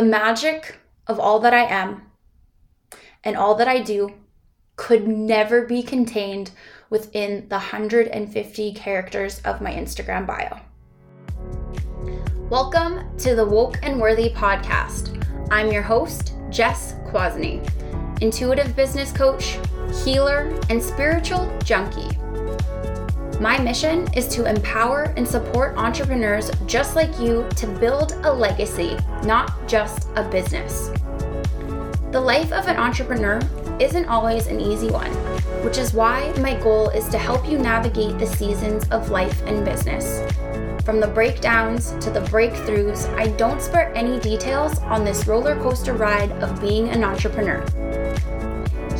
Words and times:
The 0.00 0.06
magic 0.06 0.78
of 1.06 1.20
all 1.20 1.40
that 1.40 1.52
I 1.52 1.64
am 1.64 2.10
and 3.22 3.36
all 3.36 3.54
that 3.56 3.68
I 3.68 3.80
do 3.80 4.14
could 4.76 5.06
never 5.06 5.66
be 5.66 5.82
contained 5.82 6.52
within 6.88 7.46
the 7.50 7.56
150 7.56 8.72
characters 8.72 9.42
of 9.44 9.60
my 9.60 9.70
Instagram 9.70 10.26
bio. 10.26 10.58
Welcome 12.48 13.14
to 13.18 13.34
the 13.34 13.44
Woke 13.44 13.78
and 13.82 14.00
Worthy 14.00 14.30
podcast. 14.30 15.22
I'm 15.50 15.70
your 15.70 15.82
host, 15.82 16.32
Jess 16.48 16.94
Kwasny, 17.04 17.60
intuitive 18.22 18.74
business 18.74 19.12
coach, 19.12 19.58
healer, 20.02 20.58
and 20.70 20.82
spiritual 20.82 21.54
junkie. 21.62 22.16
My 23.40 23.58
mission 23.58 24.06
is 24.12 24.28
to 24.34 24.44
empower 24.44 25.14
and 25.16 25.26
support 25.26 25.74
entrepreneurs 25.78 26.50
just 26.66 26.94
like 26.94 27.18
you 27.18 27.48
to 27.56 27.66
build 27.66 28.12
a 28.22 28.30
legacy, 28.30 28.98
not 29.24 29.66
just 29.66 30.10
a 30.16 30.28
business. 30.28 30.90
The 32.12 32.20
life 32.20 32.52
of 32.52 32.68
an 32.68 32.76
entrepreneur 32.76 33.40
isn't 33.80 34.04
always 34.04 34.46
an 34.46 34.60
easy 34.60 34.90
one, 34.90 35.10
which 35.64 35.78
is 35.78 35.94
why 35.94 36.30
my 36.34 36.54
goal 36.60 36.90
is 36.90 37.08
to 37.08 37.16
help 37.16 37.48
you 37.48 37.56
navigate 37.56 38.18
the 38.18 38.26
seasons 38.26 38.86
of 38.90 39.08
life 39.08 39.40
and 39.46 39.64
business. 39.64 40.20
From 40.84 41.00
the 41.00 41.08
breakdowns 41.08 41.92
to 42.04 42.10
the 42.10 42.20
breakthroughs, 42.20 43.08
I 43.16 43.28
don't 43.38 43.62
spare 43.62 43.90
any 43.94 44.20
details 44.20 44.78
on 44.80 45.02
this 45.02 45.26
roller 45.26 45.56
coaster 45.62 45.94
ride 45.94 46.32
of 46.42 46.60
being 46.60 46.90
an 46.90 47.04
entrepreneur. 47.04 47.64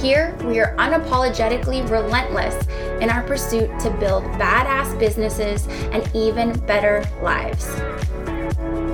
Here, 0.01 0.35
we 0.45 0.61
are 0.61 0.75
unapologetically 0.77 1.87
relentless 1.91 2.67
in 3.03 3.11
our 3.11 3.23
pursuit 3.23 3.69
to 3.81 3.91
build 4.01 4.25
badass 4.41 4.99
businesses 4.99 5.67
and 5.93 6.09
even 6.15 6.59
better 6.61 7.05
lives. 7.23 7.69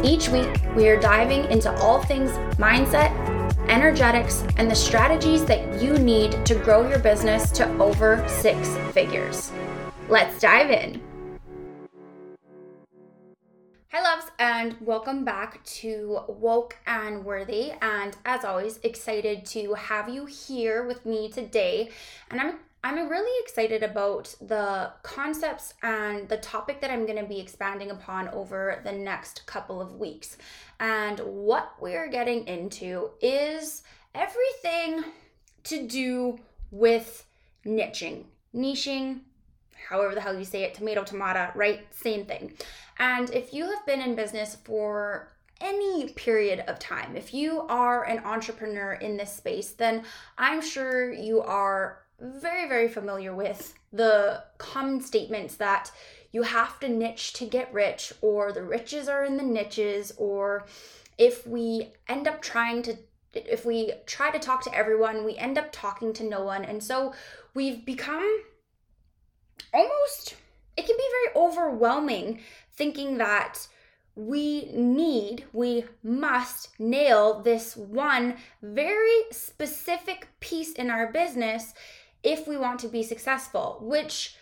Each 0.04 0.28
week, 0.28 0.60
we 0.74 0.88
are 0.88 0.98
diving 0.98 1.44
into 1.44 1.72
all 1.80 2.02
things 2.02 2.32
mindset, 2.58 3.12
energetics, 3.68 4.42
and 4.56 4.68
the 4.68 4.74
strategies 4.74 5.44
that 5.44 5.80
you 5.80 5.96
need 5.96 6.44
to 6.44 6.56
grow 6.56 6.88
your 6.88 6.98
business 6.98 7.52
to 7.52 7.68
over 7.78 8.28
six 8.28 8.76
figures. 8.92 9.52
Let's 10.08 10.40
dive 10.40 10.70
in. 10.70 11.00
Hi, 13.96 14.02
loves, 14.02 14.30
and 14.38 14.76
welcome 14.82 15.24
back 15.24 15.64
to 15.64 16.20
Woke 16.28 16.76
and 16.86 17.24
Worthy. 17.24 17.72
And 17.80 18.14
as 18.26 18.44
always, 18.44 18.78
excited 18.82 19.46
to 19.46 19.72
have 19.72 20.10
you 20.10 20.26
here 20.26 20.86
with 20.86 21.06
me 21.06 21.30
today. 21.30 21.88
And 22.30 22.38
I'm 22.38 22.58
I'm 22.84 23.08
really 23.08 23.42
excited 23.42 23.82
about 23.82 24.34
the 24.38 24.92
concepts 25.02 25.72
and 25.82 26.28
the 26.28 26.36
topic 26.36 26.82
that 26.82 26.90
I'm 26.90 27.06
going 27.06 27.18
to 27.18 27.24
be 27.24 27.40
expanding 27.40 27.90
upon 27.90 28.28
over 28.28 28.82
the 28.84 28.92
next 28.92 29.46
couple 29.46 29.80
of 29.80 29.94
weeks. 29.94 30.36
And 30.78 31.18
what 31.20 31.72
we're 31.80 32.10
getting 32.10 32.46
into 32.46 33.12
is 33.22 33.82
everything 34.14 35.04
to 35.64 35.86
do 35.86 36.38
with 36.70 37.24
niching, 37.64 38.24
niching, 38.54 39.20
however 39.88 40.14
the 40.14 40.20
hell 40.20 40.38
you 40.38 40.44
say 40.44 40.62
it, 40.62 40.74
tomato, 40.74 41.04
tomato, 41.04 41.50
right? 41.54 41.86
Same 41.94 42.24
thing. 42.24 42.54
And 42.98 43.30
if 43.30 43.52
you 43.52 43.64
have 43.66 43.86
been 43.86 44.00
in 44.00 44.14
business 44.14 44.56
for 44.64 45.32
any 45.60 46.08
period 46.10 46.64
of 46.66 46.78
time, 46.78 47.16
if 47.16 47.32
you 47.32 47.62
are 47.62 48.04
an 48.04 48.18
entrepreneur 48.24 48.92
in 48.94 49.16
this 49.16 49.32
space, 49.32 49.72
then 49.72 50.04
I'm 50.36 50.60
sure 50.60 51.12
you 51.12 51.40
are 51.40 52.02
very, 52.20 52.68
very 52.68 52.88
familiar 52.88 53.34
with 53.34 53.74
the 53.92 54.42
common 54.58 55.00
statements 55.00 55.56
that 55.56 55.90
you 56.32 56.42
have 56.42 56.78
to 56.80 56.88
niche 56.88 57.32
to 57.34 57.46
get 57.46 57.72
rich, 57.72 58.12
or 58.20 58.52
the 58.52 58.62
riches 58.62 59.08
are 59.08 59.24
in 59.24 59.36
the 59.36 59.42
niches, 59.42 60.12
or 60.18 60.66
if 61.16 61.46
we 61.46 61.92
end 62.08 62.28
up 62.28 62.42
trying 62.42 62.82
to 62.82 62.96
if 63.32 63.66
we 63.66 63.92
try 64.06 64.30
to 64.30 64.38
talk 64.38 64.62
to 64.64 64.74
everyone, 64.74 65.24
we 65.24 65.36
end 65.36 65.58
up 65.58 65.68
talking 65.70 66.12
to 66.14 66.24
no 66.24 66.42
one. 66.42 66.64
And 66.64 66.82
so 66.82 67.12
we've 67.54 67.84
become 67.84 68.42
almost, 69.72 70.34
it 70.76 70.86
can 70.86 70.96
be 70.96 71.08
very 71.10 71.46
overwhelming 71.46 72.40
thinking 72.72 73.18
that 73.18 73.66
we 74.14 74.70
need, 74.72 75.44
we 75.52 75.84
must 76.02 76.70
nail 76.80 77.42
this 77.42 77.76
one 77.76 78.36
very 78.62 79.22
specific 79.30 80.28
piece 80.40 80.72
in 80.72 80.90
our 80.90 81.12
business 81.12 81.74
if 82.22 82.48
we 82.48 82.56
want 82.56 82.80
to 82.80 82.88
be 82.88 83.02
successful, 83.02 83.78
which 83.82 84.36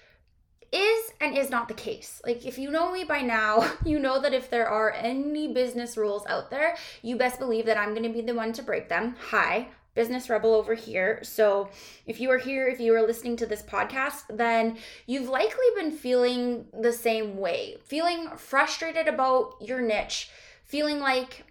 is 0.72 1.12
and 1.20 1.36
is 1.36 1.50
not 1.50 1.68
the 1.68 1.74
case. 1.74 2.20
Like, 2.24 2.46
if 2.46 2.56
you 2.58 2.70
know 2.70 2.92
me 2.92 3.04
by 3.04 3.20
now, 3.20 3.72
you 3.84 3.98
know 3.98 4.20
that 4.20 4.32
if 4.32 4.48
there 4.48 4.68
are 4.68 4.92
any 4.92 5.52
business 5.52 5.96
rules 5.96 6.24
out 6.26 6.50
there, 6.50 6.76
you 7.02 7.16
best 7.16 7.38
believe 7.38 7.66
that 7.66 7.76
I'm 7.76 7.94
to 8.00 8.08
be 8.08 8.20
the 8.20 8.34
one 8.34 8.52
to 8.54 8.62
break 8.62 8.88
them. 8.88 9.16
Hi, 9.30 9.68
business 9.94 10.28
rebel 10.28 10.54
over 10.54 10.74
here. 10.74 11.20
So, 11.22 11.70
if 12.06 12.20
you 12.20 12.30
are 12.30 12.38
here, 12.38 12.66
if 12.68 12.80
you 12.80 12.94
are 12.94 13.06
listening 13.06 13.36
to 13.36 13.46
this 13.46 13.62
podcast, 13.62 14.24
then 14.28 14.78
you've 15.06 15.28
likely 15.28 15.66
been 15.76 15.92
feeling 15.92 16.66
the 16.78 16.92
same 16.92 17.36
way, 17.36 17.76
feeling 17.84 18.28
frustrated 18.36 19.08
about 19.08 19.54
your 19.60 19.80
niche, 19.80 20.30
feeling 20.64 21.00
like 21.00 21.44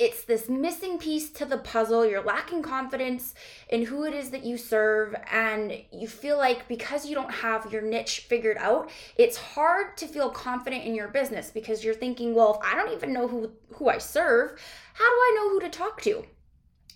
it's 0.00 0.24
this 0.24 0.48
missing 0.48 0.96
piece 0.96 1.28
to 1.30 1.44
the 1.44 1.58
puzzle. 1.58 2.06
You're 2.06 2.22
lacking 2.22 2.62
confidence 2.62 3.34
in 3.68 3.84
who 3.84 4.04
it 4.04 4.14
is 4.14 4.30
that 4.30 4.44
you 4.44 4.56
serve, 4.56 5.14
and 5.30 5.74
you 5.92 6.08
feel 6.08 6.38
like 6.38 6.66
because 6.68 7.04
you 7.04 7.14
don't 7.14 7.30
have 7.30 7.70
your 7.70 7.82
niche 7.82 8.20
figured 8.20 8.56
out, 8.56 8.88
it's 9.16 9.36
hard 9.36 9.98
to 9.98 10.06
feel 10.06 10.30
confident 10.30 10.84
in 10.84 10.94
your 10.94 11.08
business 11.08 11.50
because 11.50 11.84
you're 11.84 11.92
thinking, 11.92 12.34
well, 12.34 12.54
if 12.54 12.66
I 12.66 12.74
don't 12.74 12.94
even 12.94 13.12
know 13.12 13.28
who, 13.28 13.50
who 13.74 13.90
I 13.90 13.98
serve, 13.98 14.58
how 14.94 15.04
do 15.04 15.14
I 15.14 15.32
know 15.36 15.50
who 15.50 15.60
to 15.60 15.68
talk 15.68 16.00
to? 16.02 16.24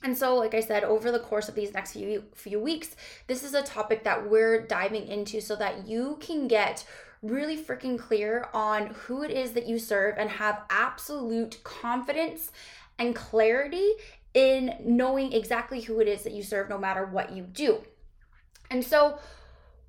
And 0.05 0.17
so, 0.17 0.37
like 0.37 0.53
I 0.53 0.61
said, 0.61 0.85
over 0.85 1.11
the 1.11 1.19
course 1.19 1.49
of 1.49 1.55
these 1.55 1.73
next 1.73 1.93
few 1.93 2.25
few 2.35 2.61
weeks, 2.61 2.95
this 3.27 3.43
is 3.43 3.55
a 3.55 3.63
topic 3.63 4.05
that 4.05 4.29
we're 4.29 4.61
diving 4.61 5.09
into 5.09 5.41
so 5.41 5.57
that 5.57 5.89
you 5.89 6.19
can 6.21 6.47
get 6.47 6.87
really 7.23 7.57
freaking 7.57 7.99
clear 7.99 8.49
on 8.53 8.89
who 8.89 9.23
it 9.23 9.31
is 9.31 9.53
that 9.53 9.67
you 9.67 9.79
serve 9.79 10.17
and 10.19 10.29
have 10.29 10.61
absolute 10.69 11.59
confidence 11.65 12.53
and 12.99 13.17
clarity 13.17 13.93
in 14.35 14.77
knowing 14.85 15.33
exactly 15.33 15.81
who 15.81 16.01
it 16.01 16.07
is 16.07 16.23
that 16.23 16.35
you 16.35 16.43
serve 16.43 16.69
no 16.69 16.77
matter 16.77 17.07
what 17.07 17.33
you 17.33 17.43
do. 17.43 17.81
And 18.71 18.85
so 18.85 19.19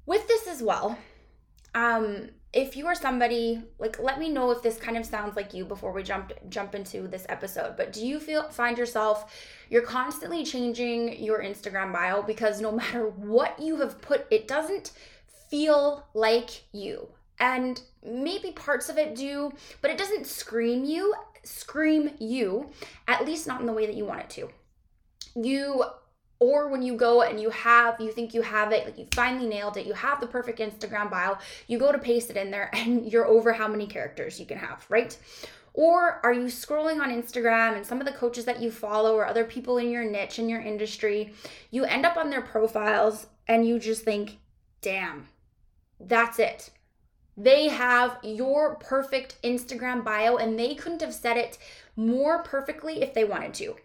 with 0.06 0.30
this 0.30 0.48
as 0.48 0.64
well, 0.64 0.98
um 1.74 2.30
if 2.56 2.76
you 2.76 2.88
are 2.88 2.96
somebody 2.96 3.62
like 3.78 4.00
let 4.00 4.18
me 4.18 4.30
know 4.30 4.50
if 4.50 4.64
this 4.64 4.78
kind 4.78 4.98
of 4.98 5.06
sounds 5.06 5.36
like 5.36 5.54
you 5.54 5.64
before 5.66 5.92
we 5.92 6.02
jump 6.02 6.32
jump 6.50 6.74
into 6.74 7.08
this 7.08 7.26
episode 7.30 7.76
but 7.78 7.94
do 7.94 8.06
you 8.06 8.20
feel 8.20 8.50
find 8.50 8.78
yourself 8.78 9.32
you're 9.70 9.84
constantly 9.84 10.44
changing 10.44 11.24
your 11.24 11.44
instagram 11.44 11.94
bio 11.94 12.24
because 12.24 12.60
no 12.62 12.72
matter 12.72 13.08
what 13.10 13.60
you 13.60 13.76
have 13.78 14.02
put 14.02 14.26
it 14.32 14.48
doesn't 14.48 14.92
feel 15.50 16.08
like 16.16 16.64
you 16.72 17.08
and 17.40 17.82
maybe 18.04 18.52
parts 18.52 18.90
of 18.90 18.98
it 18.98 19.16
do 19.16 19.52
but 19.82 19.92
it 19.92 19.98
doesn't 19.98 20.26
scream 20.26 20.84
you 20.84 21.14
scream 21.46 22.12
you, 22.20 22.72
at 23.08 23.26
least 23.26 23.48
not 23.48 23.62
in 23.62 23.68
the 23.68 23.74
way 23.74 23.86
that 23.86 23.96
you 23.96 24.06
want 24.06 24.22
it 24.22 24.30
to. 24.32 24.50
You 25.36 25.84
or 26.40 26.70
when 26.70 26.82
you 26.82 26.96
go 26.96 27.22
and 27.22 27.40
you 27.40 27.50
have 27.50 28.00
you 28.00 28.12
think 28.12 28.34
you 28.34 28.42
have 28.42 28.72
it 28.72 28.86
like 28.86 28.98
you 28.98 29.08
finally 29.14 29.48
nailed 29.48 29.78
it 29.78 29.86
you 29.86 29.94
have 29.94 30.20
the 30.20 30.28
perfect 30.28 30.60
instagram 30.60 31.10
bio 31.10 31.38
you 31.68 31.80
go 31.80 31.92
to 31.92 31.98
paste 31.98 32.30
it 32.30 32.38
in 32.38 32.52
there 32.52 32.70
and 32.74 33.12
you're 33.12 33.26
over 33.26 33.54
how 33.54 33.68
many 33.68 33.88
characters 33.88 34.40
you 34.40 34.46
can 34.46 34.58
have 34.58 34.86
right? 34.90 35.18
Or 35.78 36.22
are 36.24 36.32
you 36.32 36.46
scrolling 36.46 37.02
on 37.02 37.12
instagram 37.12 37.76
and 37.76 37.86
some 37.86 38.00
of 38.00 38.06
the 38.06 38.14
coaches 38.14 38.46
that 38.46 38.62
you 38.62 38.72
follow 38.72 39.16
or 39.16 39.26
other 39.26 39.44
people 39.44 39.78
in 39.78 39.90
your 39.90 40.10
niche 40.10 40.40
in 40.40 40.48
your 40.48 40.62
industry 40.62 41.34
you 41.70 41.84
end 41.84 42.06
up 42.06 42.16
on 42.16 42.30
their 42.30 42.42
profiles 42.42 43.28
and 43.48 43.68
you 43.68 43.78
just 43.78 44.04
think 44.04 44.38
damn 44.82 45.28
that's 46.00 46.40
it. 46.40 46.72
They 47.38 47.68
have 47.68 48.18
your 48.24 48.76
perfect 48.76 49.42
Instagram 49.44 50.04
bio 50.04 50.38
and 50.38 50.58
they 50.58 50.76
couldn't 50.76 51.02
have 51.02 51.14
said 51.14 51.38
it 51.38 51.58
more 51.96 52.44
perfectly 52.44 53.02
if 53.02 53.14
they 53.14 53.24
wanted 53.24 53.54
to. 53.56 53.76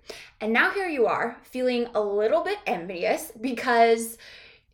And 0.41 0.53
now 0.53 0.71
here 0.71 0.89
you 0.89 1.07
are 1.07 1.39
feeling 1.43 1.89
a 1.95 2.01
little 2.01 2.43
bit 2.43 2.59
envious 2.67 3.33
because 3.41 4.19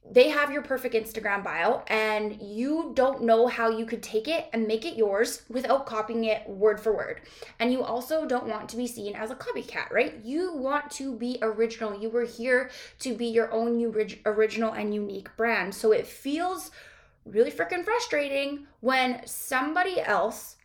they 0.08 0.28
have 0.28 0.52
your 0.52 0.62
perfect 0.62 0.94
Instagram 0.94 1.42
bio 1.42 1.82
and 1.88 2.40
you 2.40 2.92
don't 2.94 3.22
know 3.22 3.48
how 3.48 3.68
you 3.68 3.84
could 3.84 4.02
take 4.02 4.28
it 4.28 4.48
and 4.52 4.66
make 4.66 4.84
it 4.84 4.96
yours 4.96 5.42
without 5.48 5.86
copying 5.86 6.24
it 6.24 6.48
word 6.48 6.80
for 6.80 6.94
word. 6.94 7.22
And 7.58 7.72
you 7.72 7.82
also 7.82 8.24
don't 8.24 8.46
want 8.46 8.68
to 8.68 8.76
be 8.76 8.86
seen 8.86 9.16
as 9.16 9.30
a 9.30 9.34
copycat, 9.34 9.90
right? 9.90 10.14
You 10.22 10.54
want 10.54 10.90
to 10.92 11.14
be 11.14 11.38
original. 11.42 11.98
You 11.98 12.08
were 12.10 12.24
here 12.24 12.70
to 13.00 13.14
be 13.14 13.26
your 13.26 13.52
own 13.52 13.94
original 14.24 14.72
and 14.72 14.94
unique 14.94 15.36
brand. 15.36 15.74
So 15.74 15.92
it 15.92 16.06
feels 16.06 16.70
really 17.24 17.50
freaking 17.50 17.84
frustrating 17.84 18.66
when 18.80 19.26
somebody 19.26 20.00
else 20.00 20.56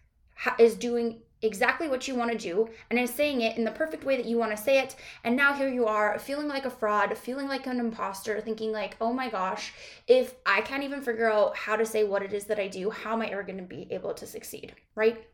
is 0.59 0.75
doing 0.75 1.21
exactly 1.41 1.87
what 1.87 2.07
you 2.07 2.15
want 2.15 2.31
to 2.31 2.37
do 2.37 2.69
and 2.89 2.99
is 2.99 3.09
saying 3.09 3.41
it 3.41 3.57
in 3.57 3.63
the 3.63 3.71
perfect 3.71 4.03
way 4.03 4.17
that 4.17 4.25
you 4.25 4.37
want 4.37 4.51
to 4.51 4.61
say 4.61 4.79
it. 4.79 4.95
And 5.23 5.35
now 5.35 5.53
here 5.53 5.69
you 5.69 5.85
are 5.85 6.19
feeling 6.19 6.47
like 6.47 6.65
a 6.65 6.69
fraud 6.69 7.17
feeling 7.17 7.47
like 7.47 7.67
an 7.67 7.79
imposter 7.79 8.39
thinking 8.41 8.71
like 8.71 8.95
oh 9.01 9.13
my 9.13 9.29
gosh 9.29 9.73
if 10.07 10.35
i 10.45 10.61
can't 10.61 10.83
even 10.83 11.01
figure 11.01 11.31
out 11.31 11.55
how 11.55 11.75
to 11.75 11.85
say 11.85 12.03
what 12.03 12.23
it 12.23 12.33
is 12.33 12.45
that 12.45 12.59
i 12.59 12.67
do 12.67 12.89
how 12.89 13.13
am 13.13 13.21
i 13.21 13.27
ever 13.27 13.43
going 13.43 13.57
to 13.57 13.63
be 13.63 13.87
able 13.91 14.13
to 14.13 14.25
succeed? 14.25 14.73
Right? 14.95 15.25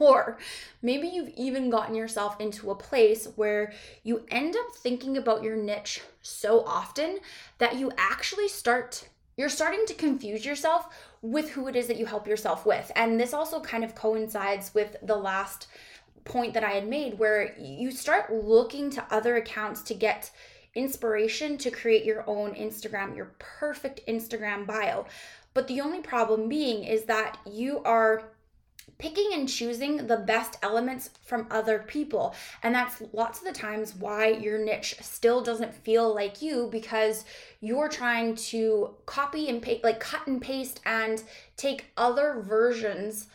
Or 0.00 0.38
maybe 0.82 1.06
you've 1.06 1.32
even 1.36 1.70
gotten 1.70 1.94
yourself 1.94 2.40
into 2.40 2.70
a 2.70 2.74
place 2.74 3.28
where 3.36 3.72
you 4.02 4.24
end 4.28 4.56
up 4.56 4.74
thinking 4.74 5.16
about 5.16 5.42
your 5.42 5.56
niche 5.56 6.00
so 6.20 6.64
often 6.64 7.20
that 7.58 7.76
you 7.76 7.92
actually 7.96 8.48
start 8.48 9.08
you're 9.38 9.48
starting 9.48 9.86
to 9.86 9.94
confuse 9.94 10.44
yourself 10.44 10.88
with 11.22 11.50
who 11.50 11.68
it 11.68 11.76
is 11.76 11.86
that 11.86 11.96
you 11.96 12.04
help 12.04 12.26
yourself 12.26 12.66
with. 12.66 12.90
And 12.96 13.18
this 13.18 13.32
also 13.32 13.60
kind 13.60 13.84
of 13.84 13.94
coincides 13.94 14.74
with 14.74 14.96
the 15.02 15.16
last 15.16 15.68
point 16.24 16.52
that 16.54 16.64
I 16.64 16.72
had 16.72 16.88
made 16.88 17.18
where 17.18 17.56
you 17.56 17.92
start 17.92 18.32
looking 18.32 18.90
to 18.90 19.06
other 19.10 19.36
accounts 19.36 19.80
to 19.82 19.94
get 19.94 20.32
inspiration 20.74 21.56
to 21.58 21.70
create 21.70 22.04
your 22.04 22.28
own 22.28 22.54
Instagram, 22.54 23.16
your 23.16 23.32
perfect 23.38 24.00
Instagram 24.08 24.66
bio. 24.66 25.06
But 25.54 25.68
the 25.68 25.80
only 25.80 26.00
problem 26.00 26.48
being 26.48 26.82
is 26.82 27.04
that 27.04 27.38
you 27.48 27.80
are 27.84 28.24
picking 28.98 29.30
and 29.32 29.48
choosing 29.48 30.06
the 30.06 30.16
best 30.16 30.56
elements 30.62 31.10
from 31.24 31.46
other 31.50 31.80
people. 31.80 32.34
And 32.62 32.74
that's 32.74 33.02
lots 33.12 33.38
of 33.38 33.44
the 33.44 33.52
times 33.52 33.94
why 33.94 34.28
your 34.28 34.58
niche 34.58 34.96
still 35.00 35.42
doesn't 35.42 35.74
feel 35.74 36.14
like 36.14 36.40
you 36.42 36.68
because 36.70 37.24
you're 37.60 37.88
trying 37.88 38.34
to 38.36 38.94
copy 39.06 39.48
and 39.48 39.60
paste, 39.60 39.84
like 39.84 40.00
cut 40.00 40.26
and 40.26 40.40
paste 40.40 40.80
and 40.84 41.22
take 41.56 41.92
other 41.96 42.42
versions 42.46 43.28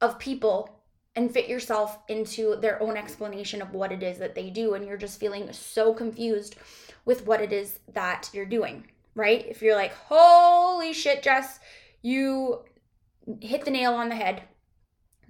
of 0.00 0.18
people 0.18 0.80
and 1.16 1.32
fit 1.32 1.48
yourself 1.48 1.98
into 2.08 2.56
their 2.56 2.82
own 2.82 2.96
explanation 2.96 3.60
of 3.60 3.74
what 3.74 3.92
it 3.92 4.02
is 4.02 4.18
that 4.18 4.34
they 4.34 4.50
do. 4.50 4.74
And 4.74 4.86
you're 4.86 4.96
just 4.96 5.18
feeling 5.18 5.52
so 5.52 5.92
confused 5.92 6.56
with 7.04 7.26
what 7.26 7.40
it 7.40 7.52
is 7.52 7.80
that 7.92 8.30
you're 8.32 8.46
doing, 8.46 8.84
right? 9.14 9.44
If 9.48 9.62
you're 9.62 9.74
like, 9.74 9.92
holy 9.92 10.92
shit, 10.92 11.22
Jess, 11.22 11.58
you 12.02 12.60
hit 13.40 13.64
the 13.64 13.70
nail 13.70 13.94
on 13.94 14.08
the 14.08 14.14
head 14.14 14.42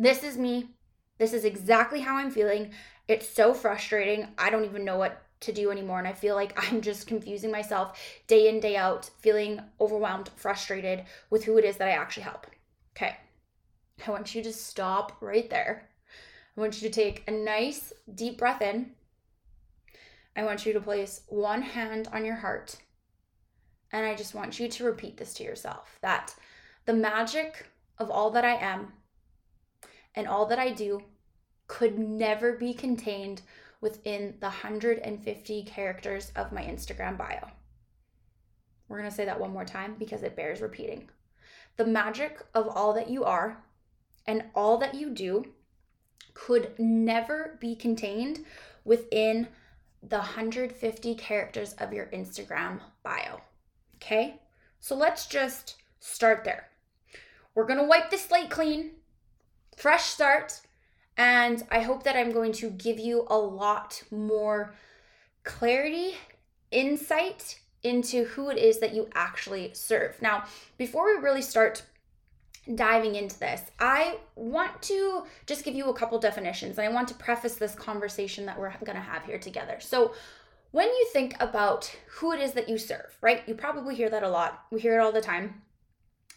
this 0.00 0.25
is 0.25 0.38
me. 0.38 0.70
This 1.19 1.35
is 1.35 1.44
exactly 1.44 2.00
how 2.00 2.17
I'm 2.17 2.31
feeling. 2.31 2.73
It's 3.06 3.29
so 3.29 3.52
frustrating. 3.52 4.29
I 4.38 4.49
don't 4.49 4.64
even 4.64 4.82
know 4.82 4.97
what 4.97 5.23
to 5.41 5.52
do 5.52 5.70
anymore. 5.70 5.99
And 5.99 6.08
I 6.08 6.14
feel 6.14 6.35
like 6.35 6.55
I'm 6.73 6.81
just 6.81 7.06
confusing 7.06 7.52
myself 7.52 8.00
day 8.26 8.49
in, 8.49 8.61
day 8.61 8.76
out, 8.76 9.11
feeling 9.20 9.61
overwhelmed, 9.79 10.31
frustrated 10.37 11.05
with 11.29 11.44
who 11.44 11.58
it 11.58 11.67
is 11.67 11.76
that 11.76 11.88
I 11.88 11.93
actually 11.93 12.23
help. 12.23 12.47
Okay. 12.97 13.14
I 14.06 14.11
want 14.11 14.35
you 14.35 14.43
to 14.43 14.52
stop 14.52 15.19
right 15.20 15.50
there. 15.50 15.91
I 16.56 16.61
want 16.61 16.81
you 16.81 16.88
to 16.88 16.94
take 16.94 17.23
a 17.29 17.31
nice 17.31 17.93
deep 18.14 18.38
breath 18.38 18.62
in. 18.62 18.93
I 20.35 20.44
want 20.44 20.64
you 20.64 20.73
to 20.73 20.81
place 20.81 21.23
one 21.29 21.61
hand 21.61 22.08
on 22.11 22.25
your 22.25 22.37
heart. 22.37 22.76
And 23.93 24.06
I 24.06 24.14
just 24.14 24.35
want 24.35 24.58
you 24.58 24.69
to 24.69 24.85
repeat 24.85 25.19
this 25.19 25.35
to 25.35 25.44
yourself 25.44 25.99
that 26.00 26.35
the 26.87 26.94
magic 26.94 27.67
of 27.99 28.11
all 28.11 28.31
that 28.31 28.47
I 28.47 28.55
am 28.55 28.93
and 30.15 30.27
all 30.27 30.47
that 30.47 30.59
I 30.59 30.71
do 30.71 31.03
could 31.67 31.99
never 31.99 32.53
be 32.57 32.75
contained 32.75 33.43
within 33.81 34.35
the 34.41 34.47
150 34.47 35.62
characters 35.65 36.33
of 36.37 36.53
my 36.53 36.62
Instagram 36.62 37.17
bio. 37.17 37.49
We're 38.89 38.99
going 38.99 39.09
to 39.09 39.15
say 39.15 39.25
that 39.25 39.39
one 39.39 39.53
more 39.53 39.65
time 39.65 39.95
because 39.99 40.23
it 40.23 40.37
bears 40.37 40.61
repeating. 40.61 41.09
The 41.77 41.87
magic 41.87 42.45
of 42.55 42.69
all 42.69 42.93
that 42.95 43.09
you 43.09 43.25
are 43.25 43.62
and 44.27 44.45
all 44.55 44.79
that 44.79 44.95
you 44.95 45.11
do 45.11 45.45
could 46.35 46.73
never 46.79 47.57
be 47.61 47.75
contained 47.77 48.45
within 48.85 49.49
the 50.03 50.19
150 50.19 51.15
characters 51.15 51.75
of 51.75 51.93
your 51.93 52.07
Instagram 52.07 52.81
bio. 53.03 53.41
Okay? 53.97 54.41
So 54.81 54.97
let's 54.97 55.27
just 55.27 55.77
start 56.01 56.45
there. 56.45 56.69
We're 57.55 57.67
going 57.67 57.79
to 57.79 57.87
wipe 57.87 58.11
the 58.11 58.19
slate 58.19 58.51
clean 58.51 58.93
fresh 59.81 60.05
start. 60.05 60.61
And 61.17 61.67
I 61.71 61.81
hope 61.81 62.03
that 62.05 62.17
I'm 62.17 62.32
going 62.32 62.53
to 62.53 62.71
give 62.71 62.99
you 62.99 63.27
a 63.29 63.37
lot 63.37 64.03
more 64.11 64.75
clarity, 65.43 66.17
insight 66.71 67.59
into 67.82 68.25
who 68.25 68.50
it 68.50 68.59
is 68.59 68.79
that 68.81 68.94
you 68.94 69.09
actually 69.15 69.73
serve. 69.73 70.21
Now, 70.21 70.44
before 70.77 71.06
we 71.06 71.23
really 71.23 71.43
start 71.43 71.82
diving 72.75 73.15
into 73.15 73.38
this, 73.38 73.62
I 73.79 74.19
want 74.37 74.82
to 74.82 75.25
just 75.47 75.65
give 75.65 75.75
you 75.75 75.88
a 75.88 75.94
couple 75.94 76.19
definitions 76.19 76.79
and 76.79 76.87
I 76.87 76.93
want 76.93 77.09
to 77.09 77.15
preface 77.15 77.56
this 77.56 77.75
conversation 77.75 78.44
that 78.47 78.59
we're 78.59 78.73
going 78.85 78.97
to 78.97 79.03
have 79.03 79.25
here 79.25 79.38
together. 79.38 79.79
So, 79.81 80.15
when 80.73 80.87
you 80.87 81.09
think 81.12 81.35
about 81.41 81.93
who 82.06 82.33
it 82.33 82.41
is 82.41 82.53
that 82.53 82.69
you 82.69 82.79
serve, 82.79 83.17
right? 83.21 83.43
You 83.49 83.55
probably 83.55 83.97
hear 83.97 84.09
that 84.09 84.23
a 84.23 84.29
lot. 84.29 84.67
We 84.71 84.81
hear 84.81 85.00
it 85.00 85.03
all 85.03 85.11
the 85.11 85.21
time. 85.21 85.62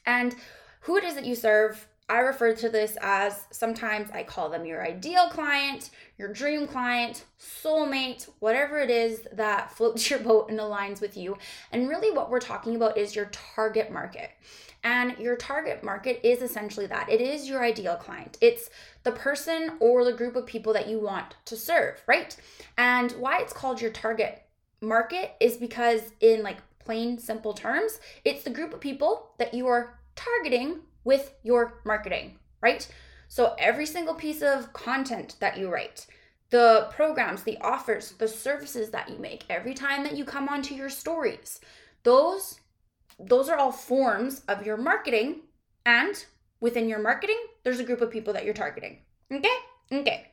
And 0.08 0.36
who 0.82 0.98
it 0.98 1.04
is 1.04 1.14
that 1.14 1.26
you 1.26 1.36
serve 1.36 1.88
I 2.10 2.20
refer 2.20 2.54
to 2.56 2.70
this 2.70 2.98
as 3.02 3.46
sometimes 3.52 4.10
I 4.12 4.24
call 4.24 4.50
them 4.50 4.66
your 4.66 4.86
ideal 4.86 5.30
client, 5.30 5.90
your 6.18 6.34
dream 6.34 6.68
client, 6.68 7.26
soulmate, 7.40 8.30
whatever 8.40 8.80
it 8.80 8.90
is 8.90 9.22
that 9.32 9.72
floats 9.78 10.10
your 10.10 10.20
boat 10.20 10.50
and 10.50 10.60
aligns 10.60 11.02
with 11.02 11.16
you. 11.16 11.38
And 11.72 11.88
really, 11.88 12.12
what 12.12 12.30
we're 12.30 12.40
talking 12.40 12.76
about 12.76 12.98
is 12.98 13.16
your 13.16 13.32
target 13.56 13.92
market. 13.92 14.32
And 14.84 15.18
your 15.18 15.38
target 15.38 15.82
market 15.82 16.20
is 16.28 16.42
essentially 16.42 16.88
that 16.88 17.10
it 17.10 17.22
is 17.22 17.48
your 17.48 17.64
ideal 17.64 17.96
client. 17.96 18.38
It's 18.42 18.70
the 19.04 19.14
person 19.14 19.78
or 19.80 20.04
the 20.04 20.12
group 20.12 20.36
of 20.36 20.46
people 20.46 20.74
that 20.74 20.90
you 20.90 21.00
want 21.00 21.36
to 21.46 21.56
serve, 21.56 22.02
right? 22.06 22.36
And 22.78 23.14
why 23.14 23.40
it's 23.40 23.54
called 23.54 23.82
your 23.82 23.92
target 23.92 24.44
market 24.82 25.36
is 25.40 25.56
because, 25.56 26.12
in 26.20 26.44
like 26.44 26.58
plain, 26.80 27.18
simple 27.18 27.54
terms, 27.54 28.00
it's 28.26 28.44
the 28.44 28.50
group 28.50 28.74
of 28.74 28.82
people 28.82 29.32
that 29.38 29.54
you 29.54 29.68
are 29.68 29.98
targeting 30.16 30.82
with 31.04 31.34
your 31.44 31.82
marketing, 31.86 32.40
right? 32.62 32.88
So 33.28 33.56
every 33.58 33.86
single 33.86 34.16
piece 34.16 34.42
of 34.42 34.74
content 34.74 35.36
that 35.40 35.58
you 35.58 35.70
write, 35.72 36.06
the 36.50 36.88
programs, 36.92 37.44
the 37.44 37.58
offers, 37.62 38.12
the 38.12 38.28
services 38.28 38.92
that 38.92 39.10
you 39.10 39.18
make, 39.18 39.46
every 39.50 39.74
time 39.74 40.04
that 40.04 40.16
you 40.16 40.24
come 40.24 40.48
onto 40.48 40.76
your 40.76 40.90
stories, 40.90 41.60
those 42.04 42.60
those 43.20 43.48
are 43.48 43.58
all 43.58 43.72
forms 43.72 44.42
of 44.48 44.66
your 44.66 44.78
marketing 44.78 45.42
and 45.86 46.26
within 46.60 46.88
your 46.88 47.00
marketing, 47.00 47.38
there's 47.64 47.80
a 47.80 47.84
group 47.84 48.02
of 48.02 48.10
people 48.10 48.34
that 48.34 48.46
you're 48.46 48.54
targeting. 48.54 49.00
Okay? 49.32 49.56
Okay. 49.92 50.32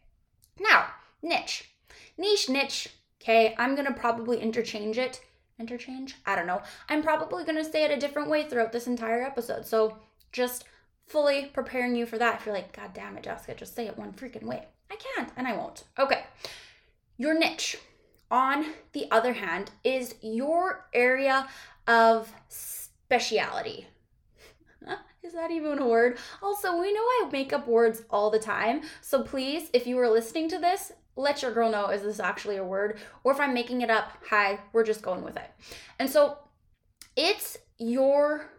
Now, 0.58 0.86
niche. 1.22 1.70
Niche, 2.16 2.48
niche. 2.48 2.88
Okay, 3.20 3.54
I'm 3.58 3.74
going 3.74 3.86
to 3.86 3.92
probably 3.92 4.40
interchange 4.40 4.96
it. 4.96 5.20
Interchange? 5.58 6.16
I 6.24 6.36
don't 6.36 6.46
know. 6.46 6.62
I'm 6.88 7.02
probably 7.02 7.44
going 7.44 7.62
to 7.62 7.70
say 7.70 7.84
it 7.84 7.90
a 7.90 8.00
different 8.00 8.30
way 8.30 8.44
throughout 8.44 8.72
this 8.72 8.86
entire 8.86 9.22
episode. 9.22 9.66
So 9.66 9.98
just 10.32 10.64
fully 11.06 11.46
preparing 11.46 11.96
you 11.96 12.06
for 12.06 12.18
that. 12.18 12.40
If 12.40 12.46
you're 12.46 12.54
like, 12.54 12.74
God 12.74 12.92
damn 12.94 13.16
it, 13.16 13.24
Jessica, 13.24 13.54
just 13.54 13.74
say 13.74 13.86
it 13.86 13.98
one 13.98 14.12
freaking 14.12 14.44
way. 14.44 14.66
I 14.90 14.96
can't 14.96 15.30
and 15.36 15.46
I 15.46 15.56
won't. 15.56 15.84
Okay. 15.98 16.24
Your 17.16 17.38
niche, 17.38 17.76
on 18.30 18.66
the 18.92 19.10
other 19.10 19.32
hand, 19.32 19.70
is 19.84 20.14
your 20.22 20.86
area 20.94 21.48
of 21.86 22.32
speciality. 22.48 23.86
Is 25.22 25.34
that 25.34 25.50
even 25.50 25.78
a 25.78 25.86
word? 25.86 26.16
Also, 26.42 26.80
we 26.80 26.94
know 26.94 27.00
I 27.00 27.28
make 27.30 27.52
up 27.52 27.68
words 27.68 28.02
all 28.08 28.30
the 28.30 28.38
time. 28.38 28.80
So 29.02 29.22
please, 29.22 29.68
if 29.74 29.86
you 29.86 29.98
are 29.98 30.08
listening 30.08 30.48
to 30.48 30.58
this, 30.58 30.92
let 31.14 31.42
your 31.42 31.52
girl 31.52 31.70
know 31.70 31.88
is 31.88 32.02
this 32.02 32.20
actually 32.20 32.56
a 32.56 32.64
word? 32.64 32.98
Or 33.22 33.32
if 33.32 33.40
I'm 33.40 33.52
making 33.52 33.82
it 33.82 33.90
up, 33.90 34.12
hi, 34.28 34.60
we're 34.72 34.84
just 34.84 35.02
going 35.02 35.22
with 35.22 35.36
it. 35.36 35.50
And 35.98 36.08
so 36.08 36.38
it's 37.16 37.58
your 37.78 38.50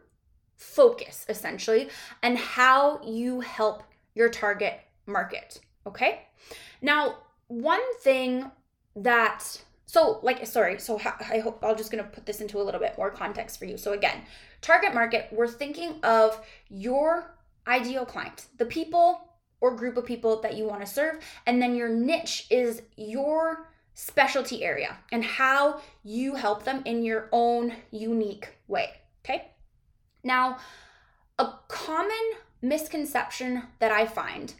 focus 0.61 1.25
essentially 1.27 1.89
and 2.21 2.37
how 2.37 3.01
you 3.03 3.39
help 3.41 3.83
your 4.13 4.29
target 4.29 4.79
market. 5.07 5.59
Okay. 5.87 6.27
Now, 6.81 7.17
one 7.47 7.81
thing 7.99 8.49
that 8.95 9.61
so 9.85 10.19
like 10.21 10.45
sorry 10.45 10.77
so 10.79 10.99
i 11.31 11.39
hope 11.39 11.59
i'll 11.63 11.75
just 11.75 11.91
gonna 11.91 12.03
put 12.03 12.25
this 12.25 12.41
into 12.41 12.59
a 12.59 12.63
little 12.63 12.79
bit 12.79 12.93
more 12.97 13.09
context 13.09 13.57
for 13.57 13.63
you 13.65 13.77
so 13.77 13.93
again 13.93 14.21
target 14.59 14.93
market 14.93 15.29
we're 15.31 15.47
thinking 15.47 15.95
of 16.03 16.45
your 16.69 17.35
ideal 17.67 18.05
client 18.05 18.47
the 18.57 18.65
people 18.65 19.29
or 19.61 19.75
group 19.75 19.95
of 19.95 20.05
people 20.05 20.41
that 20.41 20.55
you 20.55 20.65
want 20.65 20.81
to 20.81 20.87
serve 20.87 21.19
and 21.45 21.61
then 21.61 21.73
your 21.73 21.87
niche 21.87 22.47
is 22.49 22.81
your 22.97 23.69
specialty 23.93 24.63
area 24.63 24.97
and 25.11 25.23
how 25.23 25.81
you 26.03 26.35
help 26.35 26.63
them 26.63 26.81
in 26.85 27.03
your 27.03 27.29
own 27.31 27.73
unique 27.91 28.49
way 28.67 28.91
okay 29.23 29.50
now, 30.23 30.57
a 31.39 31.53
common 31.67 32.33
misconception 32.61 33.63
that 33.79 33.91
I 33.91 34.05
find, 34.05 34.53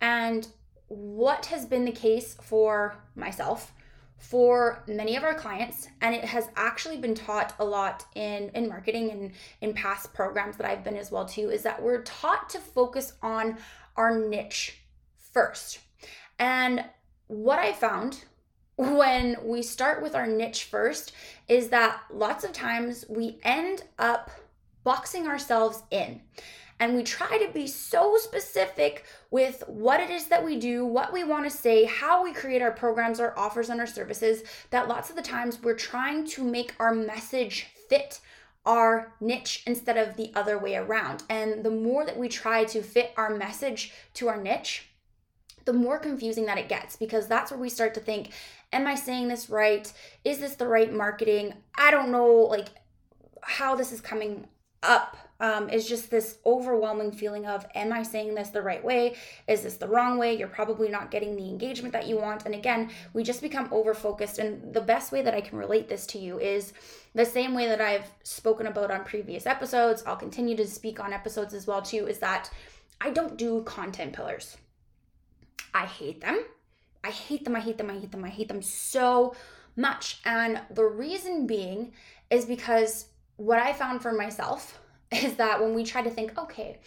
and 0.00 0.46
what 0.88 1.46
has 1.46 1.66
been 1.66 1.84
the 1.84 1.92
case 1.92 2.36
for 2.42 2.96
myself, 3.14 3.72
for 4.18 4.82
many 4.86 5.16
of 5.16 5.24
our 5.24 5.34
clients, 5.34 5.88
and 6.00 6.14
it 6.14 6.24
has 6.24 6.48
actually 6.56 6.96
been 6.96 7.14
taught 7.14 7.54
a 7.58 7.64
lot 7.64 8.04
in, 8.14 8.50
in 8.54 8.68
marketing 8.68 9.10
and 9.10 9.32
in 9.60 9.74
past 9.74 10.14
programs 10.14 10.56
that 10.56 10.66
I've 10.66 10.84
been 10.84 10.96
as 10.96 11.10
well 11.10 11.26
too, 11.26 11.50
is 11.50 11.62
that 11.62 11.82
we're 11.82 12.02
taught 12.02 12.48
to 12.50 12.58
focus 12.58 13.14
on 13.22 13.58
our 13.96 14.18
niche 14.18 14.80
first. 15.32 15.80
And 16.38 16.84
what 17.26 17.58
I 17.58 17.72
found 17.72 18.24
when 18.76 19.36
we 19.42 19.62
start 19.62 20.02
with 20.02 20.14
our 20.14 20.26
niche 20.26 20.64
first 20.64 21.12
is 21.48 21.68
that 21.68 22.00
lots 22.12 22.44
of 22.44 22.52
times 22.52 23.04
we 23.08 23.38
end 23.42 23.84
up 23.98 24.30
boxing 24.86 25.26
ourselves 25.26 25.82
in. 25.90 26.20
And 26.78 26.94
we 26.94 27.02
try 27.02 27.38
to 27.38 27.52
be 27.52 27.66
so 27.66 28.16
specific 28.18 29.04
with 29.32 29.64
what 29.66 29.98
it 29.98 30.10
is 30.10 30.26
that 30.26 30.44
we 30.44 30.60
do, 30.60 30.86
what 30.86 31.12
we 31.12 31.24
want 31.24 31.44
to 31.44 31.50
say, 31.50 31.86
how 31.86 32.22
we 32.22 32.32
create 32.32 32.62
our 32.62 32.70
programs, 32.70 33.18
our 33.18 33.36
offers, 33.36 33.68
and 33.68 33.80
our 33.80 33.86
services 33.86 34.44
that 34.70 34.86
lots 34.86 35.10
of 35.10 35.16
the 35.16 35.22
times 35.22 35.60
we're 35.60 35.74
trying 35.74 36.24
to 36.28 36.44
make 36.44 36.72
our 36.78 36.94
message 36.94 37.66
fit 37.88 38.20
our 38.64 39.12
niche 39.20 39.64
instead 39.66 39.96
of 39.96 40.16
the 40.16 40.30
other 40.36 40.56
way 40.56 40.76
around. 40.76 41.24
And 41.28 41.64
the 41.64 41.70
more 41.70 42.06
that 42.06 42.16
we 42.16 42.28
try 42.28 42.62
to 42.66 42.80
fit 42.80 43.12
our 43.16 43.34
message 43.34 43.92
to 44.14 44.28
our 44.28 44.40
niche, 44.40 44.88
the 45.64 45.72
more 45.72 45.98
confusing 45.98 46.46
that 46.46 46.58
it 46.58 46.68
gets 46.68 46.94
because 46.94 47.26
that's 47.26 47.50
where 47.50 47.58
we 47.58 47.70
start 47.70 47.92
to 47.94 48.00
think, 48.00 48.30
am 48.72 48.86
I 48.86 48.94
saying 48.94 49.26
this 49.26 49.50
right? 49.50 49.92
Is 50.24 50.38
this 50.38 50.54
the 50.54 50.68
right 50.68 50.92
marketing? 50.92 51.54
I 51.76 51.90
don't 51.90 52.12
know 52.12 52.28
like 52.28 52.68
how 53.42 53.74
this 53.74 53.90
is 53.90 54.00
coming 54.00 54.46
up 54.82 55.16
um, 55.38 55.68
is 55.68 55.86
just 55.86 56.10
this 56.10 56.38
overwhelming 56.46 57.12
feeling 57.12 57.44
of 57.46 57.66
am 57.74 57.92
i 57.92 58.02
saying 58.02 58.34
this 58.34 58.48
the 58.48 58.62
right 58.62 58.82
way? 58.82 59.16
Is 59.46 59.62
this 59.62 59.76
the 59.76 59.88
wrong 59.88 60.18
way? 60.18 60.36
You're 60.36 60.48
probably 60.48 60.88
not 60.88 61.10
getting 61.10 61.36
the 61.36 61.48
engagement 61.48 61.92
that 61.92 62.06
you 62.06 62.16
want. 62.16 62.46
And 62.46 62.54
again 62.54 62.90
we 63.12 63.22
just 63.22 63.42
become 63.42 63.68
over 63.70 63.92
focused 63.94 64.38
and 64.38 64.72
the 64.72 64.80
best 64.80 65.12
way 65.12 65.22
that 65.22 65.34
i 65.34 65.40
can 65.40 65.58
relate 65.58 65.88
this 65.88 66.06
to 66.06 66.18
you 66.18 66.38
is 66.38 66.72
the 67.14 67.24
same 67.24 67.54
way 67.54 67.66
that 67.66 67.80
i've 67.80 68.06
spoken 68.22 68.66
about 68.66 68.90
on 68.90 69.04
previous 69.04 69.46
episodes 69.46 70.02
i'll 70.06 70.16
continue 70.16 70.56
to 70.56 70.66
speak 70.66 71.00
on 71.00 71.12
episodes 71.12 71.54
as 71.54 71.66
well 71.66 71.82
too 71.82 72.06
is 72.06 72.18
that 72.18 72.50
i 73.00 73.10
don't 73.10 73.36
do 73.36 73.62
content 73.62 74.12
pillars. 74.12 74.56
I 75.76 75.84
hate 75.84 76.22
them. 76.22 76.42
I 77.04 77.10
hate 77.10 77.44
them. 77.44 77.54
I 77.54 77.60
hate 77.60 77.76
them. 77.76 77.90
I 77.90 77.98
hate 77.98 78.10
them. 78.10 78.24
I 78.24 78.30
hate 78.30 78.48
them 78.48 78.62
so 78.62 79.34
much. 79.76 80.20
And 80.24 80.62
the 80.70 80.84
reason 80.84 81.46
being 81.46 81.92
is 82.30 82.46
because 82.46 83.06
what 83.36 83.58
i 83.58 83.72
found 83.72 84.02
for 84.02 84.12
myself 84.12 84.80
is 85.12 85.34
that 85.36 85.60
when 85.60 85.74
we 85.74 85.84
try 85.84 86.02
to 86.02 86.10
think, 86.10 86.36
okay, 86.38 86.78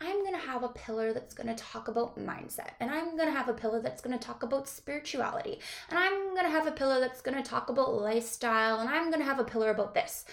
I'm 0.00 0.20
going 0.20 0.34
to 0.34 0.46
have 0.46 0.62
a 0.62 0.68
pillar 0.68 1.12
that's 1.12 1.34
going 1.34 1.48
to 1.48 1.54
talk 1.54 1.88
about 1.88 2.18
mindset, 2.18 2.70
and 2.80 2.90
I'm 2.90 3.16
going 3.16 3.28
to 3.28 3.36
have 3.36 3.48
a 3.48 3.54
pillar 3.54 3.82
that's 3.82 4.00
going 4.00 4.16
to 4.16 4.24
talk 4.24 4.42
about 4.42 4.68
spirituality, 4.68 5.58
and 5.90 5.98
I'm 5.98 6.34
going 6.34 6.44
to 6.44 6.50
have 6.50 6.66
a 6.66 6.72
pillar 6.72 7.00
that's 7.00 7.20
going 7.20 7.36
to 7.36 7.48
talk 7.48 7.68
about 7.68 7.94
lifestyle, 7.94 8.78
and 8.78 8.88
I'm 8.88 9.10
going 9.10 9.20
to 9.20 9.28
have 9.28 9.40
a 9.40 9.44
pillar 9.44 9.70
about 9.70 9.94
this. 9.94 10.24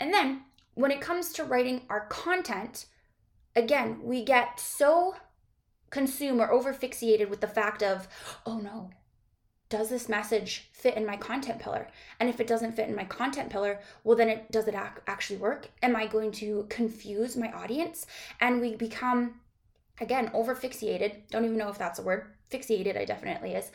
And 0.00 0.12
then 0.12 0.42
when 0.74 0.90
it 0.90 1.02
comes 1.02 1.32
to 1.34 1.44
writing 1.44 1.82
our 1.90 2.06
content, 2.06 2.86
again, 3.54 4.00
we 4.02 4.24
get 4.24 4.58
so 4.58 5.14
consumed 5.90 6.40
or 6.40 6.50
over 6.50 6.72
with 6.72 7.40
the 7.40 7.46
fact 7.46 7.82
of, 7.82 8.08
oh 8.46 8.58
no, 8.58 8.90
does 9.70 9.88
this 9.88 10.08
message 10.08 10.68
fit 10.72 10.96
in 10.96 11.06
my 11.06 11.16
content 11.16 11.60
pillar? 11.60 11.88
And 12.18 12.28
if 12.28 12.40
it 12.40 12.46
doesn't 12.48 12.72
fit 12.72 12.88
in 12.88 12.96
my 12.96 13.04
content 13.04 13.50
pillar, 13.50 13.78
well, 14.04 14.16
then 14.16 14.28
it 14.28 14.50
does 14.50 14.68
it 14.68 14.74
ac- 14.74 15.00
actually 15.06 15.38
work? 15.38 15.70
Am 15.82 15.96
I 15.96 16.06
going 16.06 16.32
to 16.32 16.66
confuse 16.68 17.36
my 17.36 17.50
audience? 17.52 18.06
And 18.40 18.60
we 18.60 18.74
become, 18.74 19.40
again, 20.00 20.30
over 20.34 20.54
fixated. 20.54 21.14
Don't 21.30 21.44
even 21.44 21.56
know 21.56 21.70
if 21.70 21.78
that's 21.78 22.00
a 22.00 22.02
word. 22.02 22.26
Fixated, 22.52 22.98
I 22.98 23.04
definitely 23.04 23.52
is. 23.52 23.70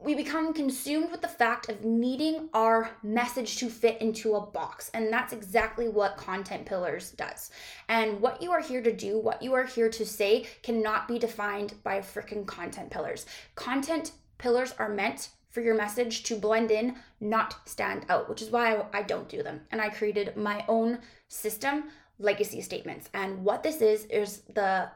We 0.00 0.14
become 0.14 0.54
consumed 0.54 1.10
with 1.10 1.20
the 1.22 1.28
fact 1.28 1.68
of 1.68 1.84
needing 1.84 2.48
our 2.54 2.92
message 3.02 3.56
to 3.58 3.68
fit 3.68 4.00
into 4.00 4.36
a 4.36 4.46
box. 4.46 4.90
And 4.94 5.12
that's 5.12 5.32
exactly 5.32 5.88
what 5.88 6.16
content 6.16 6.66
pillars 6.66 7.10
does. 7.10 7.50
And 7.88 8.20
what 8.20 8.40
you 8.40 8.52
are 8.52 8.60
here 8.60 8.80
to 8.80 8.92
do, 8.92 9.18
what 9.18 9.42
you 9.42 9.52
are 9.54 9.66
here 9.66 9.90
to 9.90 10.06
say, 10.06 10.46
cannot 10.62 11.08
be 11.08 11.18
defined 11.18 11.74
by 11.82 11.98
freaking 11.98 12.46
content 12.46 12.90
pillars. 12.90 13.26
Content 13.56 14.12
Pillars 14.38 14.74
are 14.78 14.88
meant 14.88 15.30
for 15.50 15.60
your 15.60 15.74
message 15.74 16.22
to 16.24 16.36
blend 16.36 16.70
in, 16.70 16.96
not 17.20 17.68
stand 17.68 18.06
out, 18.08 18.28
which 18.28 18.42
is 18.42 18.50
why 18.50 18.84
I, 18.92 19.02
don't 19.02 19.28
do 19.28 19.42
them. 19.42 19.62
And 19.70 19.80
I 19.80 19.88
created 19.88 20.36
my 20.36 20.64
own 20.68 20.98
system, 21.28 21.84
legacy 22.18 22.60
statements. 22.60 23.08
And 23.14 23.44
what 23.44 23.62
this 23.62 23.80
is 23.80 24.04
is 24.06 24.42
the 24.54 24.90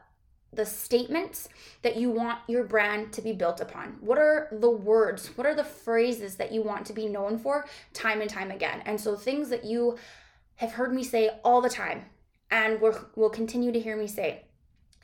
the 0.55 0.65
statements 0.65 1.49
that 1.81 1.97
you 1.97 2.11
want 2.11 2.37
your 2.47 2.63
brand 2.63 3.11
to 3.11 3.23
be 3.23 3.33
built 3.33 3.59
upon. 3.59 3.97
What 4.01 4.19
are 4.19 4.49
the 4.51 4.69
words? 4.69 5.27
What 5.35 5.47
are 5.47 5.55
the 5.55 5.63
phrases 5.63 6.35
that 6.35 6.51
you 6.51 6.61
want 6.61 6.85
to 6.85 6.93
be 6.93 7.07
known 7.07 7.39
for 7.39 7.65
time 7.93 8.21
and 8.21 8.29
time 8.29 8.51
again? 8.51 8.83
And 8.85 9.01
so 9.01 9.15
things 9.15 9.49
that 9.49 9.65
you 9.65 9.97
have 10.57 10.71
heard 10.71 10.93
me 10.93 11.03
say 11.03 11.31
all 11.43 11.61
the 11.61 11.69
time 11.69 12.05
and 12.51 12.79
will, 12.79 13.29
continue 13.31 13.71
to 13.71 13.79
hear 13.79 13.97
me 13.97 14.07
say 14.07 14.43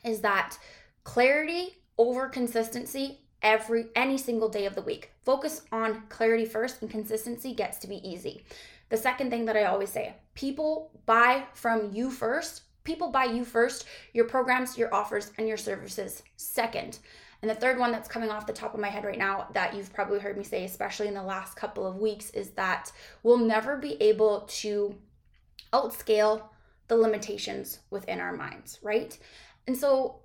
is 0.04 0.20
that 0.20 0.56
clarity 1.02 1.78
over 1.98 2.28
consistency 2.28 3.18
every 3.42 3.86
any 3.94 4.18
single 4.18 4.48
day 4.48 4.66
of 4.66 4.74
the 4.74 4.82
week. 4.82 5.12
Focus 5.24 5.62
on 5.72 6.02
clarity 6.08 6.44
first 6.44 6.82
and 6.82 6.90
consistency 6.90 7.54
gets 7.54 7.78
to 7.78 7.86
be 7.86 8.06
easy. 8.08 8.44
The 8.88 8.96
second 8.96 9.30
thing 9.30 9.44
that 9.46 9.56
I 9.56 9.64
always 9.64 9.90
say, 9.90 10.14
people 10.34 10.90
buy 11.06 11.44
from 11.54 11.92
you 11.92 12.10
first. 12.10 12.62
People 12.82 13.10
buy 13.10 13.24
you 13.24 13.44
first, 13.44 13.84
your 14.14 14.24
programs, 14.24 14.78
your 14.78 14.92
offers 14.92 15.32
and 15.38 15.46
your 15.46 15.58
services 15.58 16.22
second. 16.36 16.98
And 17.42 17.50
the 17.50 17.54
third 17.54 17.78
one 17.78 17.92
that's 17.92 18.08
coming 18.08 18.30
off 18.30 18.46
the 18.46 18.52
top 18.52 18.74
of 18.74 18.80
my 18.80 18.88
head 18.88 19.04
right 19.04 19.18
now 19.18 19.48
that 19.54 19.74
you've 19.74 19.92
probably 19.92 20.18
heard 20.18 20.36
me 20.36 20.44
say 20.44 20.64
especially 20.64 21.08
in 21.08 21.14
the 21.14 21.22
last 21.22 21.56
couple 21.56 21.86
of 21.86 21.96
weeks 21.96 22.30
is 22.30 22.50
that 22.50 22.92
we'll 23.22 23.38
never 23.38 23.76
be 23.76 24.00
able 24.02 24.42
to 24.48 24.94
outscale 25.72 26.42
the 26.88 26.96
limitations 26.96 27.78
within 27.90 28.20
our 28.20 28.32
minds, 28.32 28.78
right? 28.82 29.16
And 29.66 29.76
so 29.76 30.16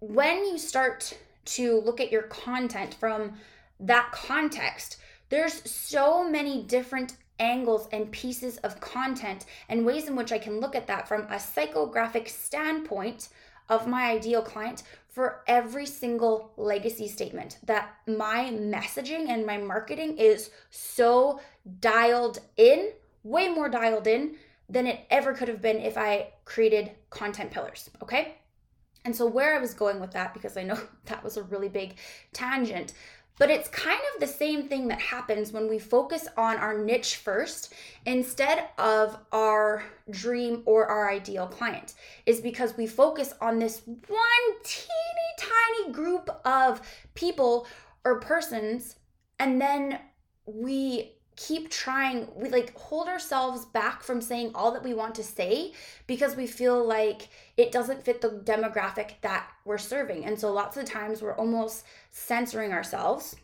when 0.00 0.44
you 0.46 0.58
start 0.58 1.16
to 1.54 1.80
look 1.80 2.00
at 2.00 2.12
your 2.12 2.22
content 2.22 2.94
from 2.94 3.34
that 3.80 4.10
context. 4.12 4.98
There's 5.28 5.68
so 5.70 6.28
many 6.28 6.62
different 6.62 7.16
angles 7.38 7.88
and 7.92 8.12
pieces 8.12 8.58
of 8.58 8.80
content 8.80 9.46
and 9.68 9.86
ways 9.86 10.06
in 10.06 10.14
which 10.14 10.32
I 10.32 10.38
can 10.38 10.60
look 10.60 10.74
at 10.74 10.86
that 10.88 11.08
from 11.08 11.22
a 11.22 11.36
psychographic 11.36 12.28
standpoint 12.28 13.30
of 13.68 13.86
my 13.86 14.10
ideal 14.10 14.42
client 14.42 14.82
for 15.08 15.42
every 15.46 15.86
single 15.86 16.52
legacy 16.56 17.08
statement 17.08 17.58
that 17.64 17.94
my 18.06 18.50
messaging 18.52 19.28
and 19.28 19.44
my 19.44 19.56
marketing 19.56 20.18
is 20.18 20.50
so 20.70 21.40
dialed 21.80 22.38
in, 22.56 22.90
way 23.24 23.48
more 23.48 23.68
dialed 23.68 24.06
in 24.06 24.36
than 24.68 24.86
it 24.86 25.00
ever 25.10 25.32
could 25.32 25.48
have 25.48 25.60
been 25.60 25.78
if 25.78 25.98
I 25.98 26.28
created 26.44 26.92
content 27.10 27.50
pillars, 27.50 27.90
okay? 28.02 28.36
And 29.04 29.14
so, 29.16 29.26
where 29.26 29.54
I 29.54 29.60
was 29.60 29.74
going 29.74 30.00
with 30.00 30.12
that, 30.12 30.34
because 30.34 30.56
I 30.56 30.62
know 30.62 30.78
that 31.06 31.24
was 31.24 31.36
a 31.36 31.42
really 31.42 31.68
big 31.68 31.94
tangent, 32.32 32.92
but 33.38 33.50
it's 33.50 33.68
kind 33.68 34.00
of 34.14 34.20
the 34.20 34.26
same 34.26 34.68
thing 34.68 34.88
that 34.88 35.00
happens 35.00 35.50
when 35.50 35.66
we 35.66 35.78
focus 35.78 36.28
on 36.36 36.56
our 36.56 36.76
niche 36.76 37.16
first 37.16 37.72
instead 38.04 38.68
of 38.76 39.16
our 39.32 39.82
dream 40.10 40.62
or 40.66 40.86
our 40.86 41.10
ideal 41.10 41.46
client, 41.46 41.94
is 42.26 42.40
because 42.40 42.76
we 42.76 42.86
focus 42.86 43.32
on 43.40 43.58
this 43.58 43.80
one 43.86 44.62
teeny 44.62 44.90
tiny 45.38 45.92
group 45.92 46.28
of 46.44 46.82
people 47.14 47.66
or 48.04 48.20
persons, 48.20 48.96
and 49.38 49.60
then 49.60 49.98
we 50.44 51.12
keep 51.36 51.70
trying 51.70 52.28
we 52.34 52.48
like 52.48 52.76
hold 52.76 53.08
ourselves 53.08 53.64
back 53.64 54.02
from 54.02 54.20
saying 54.20 54.50
all 54.54 54.72
that 54.72 54.82
we 54.82 54.92
want 54.92 55.14
to 55.14 55.22
say 55.22 55.72
because 56.06 56.36
we 56.36 56.46
feel 56.46 56.84
like 56.84 57.28
it 57.56 57.72
doesn't 57.72 58.04
fit 58.04 58.20
the 58.20 58.28
demographic 58.28 59.12
that 59.22 59.48
we're 59.64 59.78
serving. 59.78 60.24
And 60.24 60.38
so 60.38 60.52
lots 60.52 60.76
of 60.76 60.84
times 60.84 61.22
we're 61.22 61.36
almost 61.36 61.84
censoring 62.10 62.72
ourselves. 62.72 63.36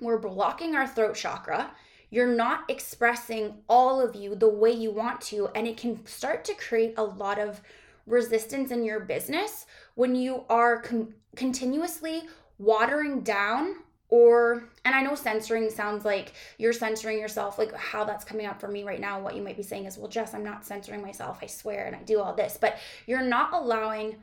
We're 0.00 0.18
blocking 0.18 0.74
our 0.74 0.86
throat 0.86 1.16
chakra. 1.16 1.70
You're 2.10 2.34
not 2.34 2.64
expressing 2.70 3.58
all 3.68 4.00
of 4.00 4.16
you 4.16 4.34
the 4.34 4.48
way 4.48 4.70
you 4.70 4.90
want 4.90 5.20
to 5.22 5.48
and 5.54 5.66
it 5.66 5.76
can 5.76 6.06
start 6.06 6.44
to 6.46 6.54
create 6.54 6.94
a 6.96 7.04
lot 7.04 7.38
of 7.38 7.60
resistance 8.06 8.70
in 8.70 8.84
your 8.84 9.00
business 9.00 9.66
when 9.94 10.14
you 10.14 10.44
are 10.48 10.80
con- 10.80 11.12
continuously 11.36 12.22
watering 12.58 13.20
down 13.20 13.76
or 14.08 14.64
and 14.84 14.94
i 14.94 15.02
know 15.02 15.14
censoring 15.14 15.68
sounds 15.70 16.04
like 16.04 16.32
you're 16.58 16.72
censoring 16.72 17.18
yourself 17.18 17.58
like 17.58 17.74
how 17.74 18.04
that's 18.04 18.24
coming 18.24 18.46
up 18.46 18.60
for 18.60 18.68
me 18.68 18.82
right 18.82 19.00
now 19.00 19.20
what 19.20 19.36
you 19.36 19.42
might 19.42 19.56
be 19.56 19.62
saying 19.62 19.84
is 19.84 19.98
well 19.98 20.08
jess 20.08 20.34
i'm 20.34 20.44
not 20.44 20.64
censoring 20.64 21.02
myself 21.02 21.38
i 21.42 21.46
swear 21.46 21.86
and 21.86 21.94
i 21.94 22.02
do 22.02 22.20
all 22.20 22.34
this 22.34 22.58
but 22.60 22.78
you're 23.06 23.22
not 23.22 23.52
allowing 23.52 24.16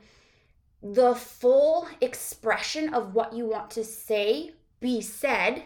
the 0.82 1.14
full 1.14 1.88
expression 2.00 2.92
of 2.92 3.14
what 3.14 3.32
you 3.32 3.46
want 3.46 3.70
to 3.70 3.84
say 3.84 4.52
be 4.80 5.00
said 5.00 5.62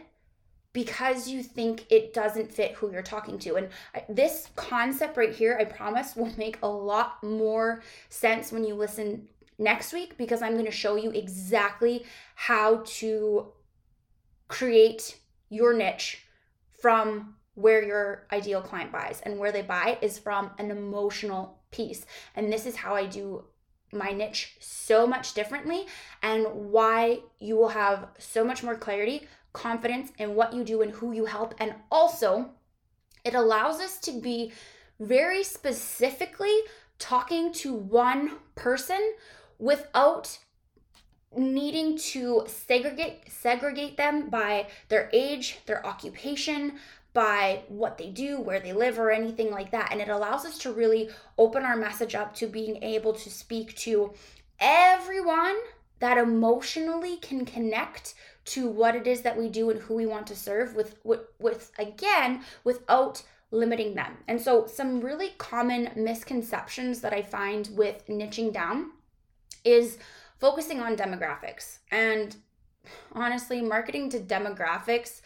because 0.73 1.29
you 1.29 1.43
think 1.43 1.85
it 1.91 2.15
doesn't 2.15 2.53
fit 2.53 2.73
who 2.73 2.93
you're 2.93 3.03
talking 3.03 3.39
to. 3.41 3.57
And 3.57 3.69
this 4.09 4.49
concept 4.55 5.17
right 5.17 5.35
here, 5.35 5.57
I 5.59 5.65
promise, 5.65 6.15
will 6.15 6.33
make 6.37 6.59
a 6.63 6.69
lot 6.69 7.23
more 7.23 7.83
sense 8.09 8.53
when 8.53 8.65
you 8.65 8.75
listen 8.75 9.29
next 9.59 9.93
week 9.93 10.17
because 10.17 10.43
I'm 10.43 10.53
going 10.53 10.67
to 10.67 10.71
show 10.71 10.97
you 10.97 11.11
exactly 11.11 12.05
how 12.37 12.83
to 12.85 13.49
create 14.51 15.17
your 15.49 15.73
niche 15.73 16.25
from 16.81 17.37
where 17.55 17.83
your 17.83 18.27
ideal 18.33 18.61
client 18.61 18.93
buys. 18.93 19.21
And 19.23 19.39
where 19.39 19.53
they 19.53 19.63
buy 19.63 19.97
is 20.03 20.19
from 20.19 20.51
an 20.59 20.71
emotional 20.71 21.61
piece. 21.71 22.05
And 22.35 22.53
this 22.53 22.67
is 22.67 22.77
how 22.77 22.95
i 22.95 23.07
do 23.07 23.45
my 23.93 24.11
niche 24.11 24.57
so 24.61 25.05
much 25.07 25.35
differently 25.35 25.85
and 26.23 26.47
why 26.73 27.19
you 27.41 27.57
will 27.57 27.71
have 27.71 28.07
so 28.19 28.45
much 28.45 28.63
more 28.63 28.77
clarity 28.77 29.27
confidence 29.53 30.13
in 30.19 30.37
what 30.37 30.53
you 30.53 30.63
do 30.63 30.83
and 30.83 30.93
who 30.93 31.13
you 31.13 31.25
help. 31.25 31.55
And 31.59 31.75
also 31.91 32.51
it 33.25 33.35
allows 33.35 33.81
us 33.81 33.99
to 34.01 34.21
be 34.21 34.53
very 35.01 35.43
specifically 35.43 36.57
talking 36.99 37.53
to 37.53 37.73
one 37.75 38.39
person 38.55 39.15
without 39.59 40.39
needing 41.37 41.97
to 41.97 42.45
segregate 42.47 43.31
segregate 43.31 43.97
them 43.97 44.29
by 44.29 44.67
their 44.89 45.09
age, 45.13 45.61
their 45.67 45.85
occupation, 45.87 46.79
by 47.13 47.63
what 47.69 47.99
they 47.99 48.11
do, 48.11 48.41
where 48.41 48.61
they 48.61 48.73
live, 48.73 48.99
or 48.99 49.11
anything 49.11 49.51
like 49.51 49.71
that. 49.71 49.89
And 49.93 50.01
it 50.01 50.09
allows 50.09 50.45
us 50.45 50.59
to 50.59 50.73
really 50.73 51.11
open 51.39 51.65
our 51.65 51.77
message 51.77 52.15
up 52.15 52.35
to 52.37 52.47
being 52.47 52.83
able 52.83 53.13
to 53.15 53.31
speak 53.31 53.77
to 53.79 54.13
everyone 54.59 55.57
that 56.01 56.19
emotionally 56.19 57.17
can 57.17 57.45
connect 57.45 58.15
to 58.47 58.69
what 58.69 58.97
it 58.97 59.07
is 59.07 59.23
that 59.23 59.39
we 59.39 59.49
do 59.49 59.71
and 59.71 59.81
who 59.81 59.95
we 59.95 60.07
want 60.07 60.27
to 60.27 60.37
serve 60.37 60.75
with 60.75 60.97
with, 61.05 61.21
with 61.39 61.71
again 61.79 62.43
without 62.65 63.23
limiting 63.53 63.95
them. 63.95 64.17
And 64.29 64.41
so 64.41 64.67
some 64.67 65.01
really 65.01 65.31
common 65.39 65.91
misconceptions 65.97 67.01
that 67.01 67.13
I 67.13 67.23
find 67.23 67.69
with 67.73 68.07
niching 68.07 68.53
down 68.53 68.93
is 69.65 69.99
focusing 70.41 70.81
on 70.81 70.97
demographics. 70.97 71.79
And 71.91 72.35
honestly, 73.13 73.61
marketing 73.61 74.11
to 74.11 74.19
demographics 74.19 75.21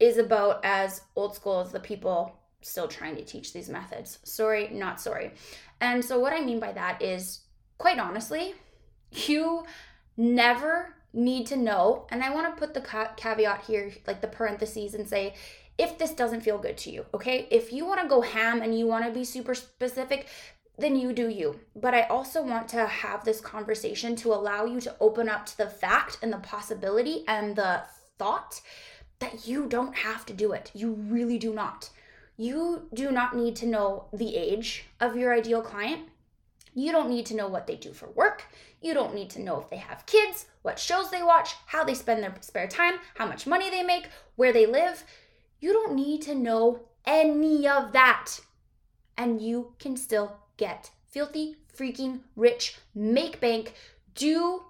is 0.00 0.18
about 0.18 0.64
as 0.64 1.02
old 1.14 1.34
school 1.34 1.60
as 1.60 1.70
the 1.70 1.80
people 1.80 2.36
still 2.62 2.88
trying 2.88 3.14
to 3.16 3.24
teach 3.24 3.52
these 3.52 3.68
methods. 3.68 4.18
Sorry, 4.24 4.68
not 4.70 5.00
sorry. 5.00 5.32
And 5.80 6.04
so, 6.04 6.18
what 6.18 6.32
I 6.32 6.40
mean 6.40 6.58
by 6.58 6.72
that 6.72 7.02
is, 7.02 7.40
quite 7.78 7.98
honestly, 7.98 8.54
you 9.10 9.64
never 10.16 10.94
need 11.12 11.46
to 11.48 11.56
know. 11.56 12.06
And 12.10 12.22
I 12.22 12.32
want 12.32 12.54
to 12.54 12.58
put 12.58 12.74
the 12.74 13.08
caveat 13.16 13.64
here, 13.66 13.92
like 14.06 14.20
the 14.20 14.28
parentheses, 14.28 14.94
and 14.94 15.08
say, 15.08 15.34
if 15.76 15.98
this 15.98 16.12
doesn't 16.12 16.42
feel 16.42 16.58
good 16.58 16.76
to 16.78 16.90
you, 16.90 17.04
okay? 17.12 17.48
If 17.50 17.72
you 17.72 17.84
want 17.84 18.00
to 18.00 18.08
go 18.08 18.20
ham 18.20 18.62
and 18.62 18.78
you 18.78 18.86
want 18.86 19.04
to 19.04 19.10
be 19.10 19.24
super 19.24 19.54
specific, 19.54 20.28
then 20.78 20.96
you 20.96 21.12
do 21.12 21.28
you. 21.28 21.60
But 21.76 21.94
I 21.94 22.02
also 22.02 22.42
want 22.42 22.68
to 22.70 22.86
have 22.86 23.24
this 23.24 23.40
conversation 23.40 24.16
to 24.16 24.32
allow 24.32 24.64
you 24.64 24.80
to 24.80 24.96
open 25.00 25.28
up 25.28 25.46
to 25.46 25.56
the 25.56 25.68
fact 25.68 26.18
and 26.22 26.32
the 26.32 26.38
possibility 26.38 27.24
and 27.28 27.54
the 27.56 27.82
thought 28.18 28.60
that 29.20 29.46
you 29.46 29.66
don't 29.66 29.94
have 29.94 30.26
to 30.26 30.32
do 30.32 30.52
it. 30.52 30.70
You 30.74 30.92
really 30.92 31.38
do 31.38 31.54
not. 31.54 31.90
You 32.36 32.88
do 32.92 33.12
not 33.12 33.36
need 33.36 33.54
to 33.56 33.66
know 33.66 34.06
the 34.12 34.36
age 34.36 34.86
of 35.00 35.16
your 35.16 35.32
ideal 35.32 35.62
client. 35.62 36.08
You 36.74 36.90
don't 36.90 37.08
need 37.08 37.26
to 37.26 37.36
know 37.36 37.46
what 37.46 37.68
they 37.68 37.76
do 37.76 37.92
for 37.92 38.10
work. 38.10 38.46
You 38.82 38.94
don't 38.94 39.14
need 39.14 39.30
to 39.30 39.40
know 39.40 39.60
if 39.60 39.70
they 39.70 39.76
have 39.76 40.06
kids, 40.06 40.46
what 40.62 40.80
shows 40.80 41.10
they 41.10 41.22
watch, 41.22 41.54
how 41.66 41.84
they 41.84 41.94
spend 41.94 42.22
their 42.22 42.34
spare 42.40 42.66
time, 42.66 42.94
how 43.14 43.26
much 43.26 43.46
money 43.46 43.70
they 43.70 43.84
make, 43.84 44.08
where 44.34 44.52
they 44.52 44.66
live. 44.66 45.04
You 45.60 45.72
don't 45.72 45.94
need 45.94 46.22
to 46.22 46.34
know 46.34 46.80
any 47.06 47.68
of 47.68 47.92
that. 47.92 48.40
And 49.16 49.40
you 49.40 49.74
can 49.78 49.96
still 49.96 50.36
get 50.56 50.90
filthy, 51.06 51.56
freaking 51.76 52.20
rich, 52.36 52.76
make 52.94 53.40
bank, 53.40 53.74
do 54.14 54.62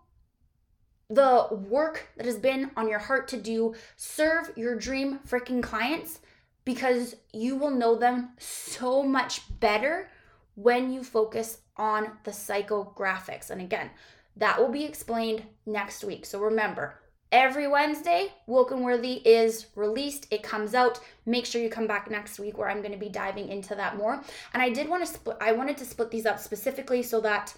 the 1.11 1.49
work 1.69 2.09
that 2.17 2.27
has 2.27 2.39
been 2.39 2.71
on 2.77 2.89
your 2.89 2.99
heart 2.99 3.29
to 3.29 3.37
do, 3.37 3.75
serve 3.97 4.51
your 4.57 4.77
dream 4.77 5.21
freaking 5.29 5.63
clients 5.63 6.21
because 6.65 7.17
you 7.33 7.57
will 7.57 7.71
know 7.71 7.95
them 7.95 8.31
so 8.39 9.03
much 9.03 9.43
better 9.61 10.11
when 10.55 10.93
you 10.93 11.05
focus 11.05 11.59
on 11.77 12.13
the 12.25 12.31
psychographics. 12.31 13.51
And 13.51 13.61
again, 13.61 13.91
that 14.37 14.59
will 14.59 14.71
be 14.71 14.85
explained 14.85 15.45
next 15.67 16.05
week. 16.05 16.25
So 16.25 16.41
remember, 16.41 17.01
every 17.35 17.67
Wednesday, 17.67 18.33
Woke 18.47 18.71
and 18.71 18.85
Worthy 18.85 19.15
is 19.15 19.67
released. 19.75 20.29
It 20.31 20.45
comes 20.45 20.73
out. 20.73 21.01
Make 21.27 21.45
sure 21.45 21.61
you 21.61 21.69
come 21.69 21.89
back 21.89 22.09
next 22.09 22.39
week 22.39 22.57
where 22.57 22.71
I'm 22.71 22.81
going 22.81 22.93
to 22.93 22.99
be 22.99 23.09
diving 23.09 23.49
into 23.49 23.75
that 23.75 23.97
more. 23.97 24.23
And 24.53 24.63
I 24.63 24.71
did 24.71 24.89
want 24.89 25.05
to 25.05 25.13
split, 25.13 25.37
I 25.41 25.51
wanted 25.51 25.77
to 25.79 25.85
split 25.85 26.13
these 26.13 26.27
up 26.27 26.39
specifically 26.39 27.03
so 27.03 27.21
that 27.23 27.53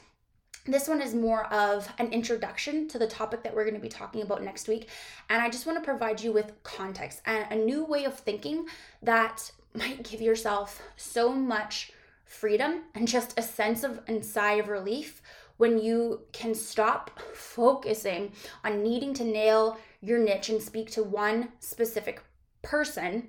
this 0.65 0.89
one 0.89 1.03
is 1.03 1.15
more 1.15 1.45
of 1.53 1.93
an 1.99 2.11
introduction 2.11 2.89
to 2.89 2.99
the 2.99 3.07
topic 3.07 3.43
that 3.43 3.55
we're 3.55 3.65
going 3.65 3.75
to 3.75 3.81
be 3.81 3.91
talking 3.91 4.23
about 4.23 4.43
next 4.43 4.67
week. 4.67 4.89
And 5.29 5.43
I 5.43 5.51
just 5.51 5.67
want 5.67 5.79
to 5.79 5.85
provide 5.85 6.23
you 6.23 6.33
with 6.33 6.53
context 6.63 7.21
and 7.27 7.47
a 7.53 7.63
new 7.63 7.85
way 7.85 8.05
of 8.05 8.19
thinking 8.19 8.67
that 9.03 9.53
might 9.75 10.03
give 10.03 10.23
yourself 10.23 10.83
so 10.97 11.35
much 11.35 11.93
freedom 12.25 12.83
and 12.95 13.07
just 13.07 13.39
a 13.39 13.43
sense 13.43 13.85
of 13.85 14.01
and 14.09 14.25
sigh 14.25 14.55
of 14.55 14.69
relief 14.69 15.21
when 15.57 15.79
you 15.79 16.23
can 16.33 16.55
stop 16.55 17.19
focusing 17.35 18.33
on 18.65 18.83
needing 18.83 19.15
to 19.15 19.25
nail 19.25 19.79
your 20.01 20.19
niche 20.19 20.49
and 20.49 20.63
speak 20.63 20.91
to 20.93 21.03
one 21.03 21.49
specific 21.59 22.23
person, 22.63 23.29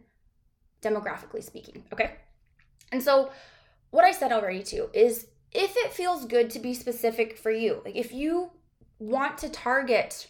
demographically 0.81 1.43
speaking. 1.43 1.83
Okay. 1.93 2.15
And 2.91 3.01
so, 3.01 3.31
what 3.91 4.05
I 4.05 4.11
said 4.11 4.31
already 4.31 4.63
too 4.63 4.89
is 4.93 5.27
if 5.51 5.75
it 5.77 5.93
feels 5.93 6.25
good 6.25 6.49
to 6.51 6.59
be 6.59 6.73
specific 6.73 7.37
for 7.37 7.51
you, 7.51 7.81
like 7.85 7.95
if 7.95 8.11
you 8.11 8.51
want 8.99 9.37
to 9.37 9.49
target 9.49 10.27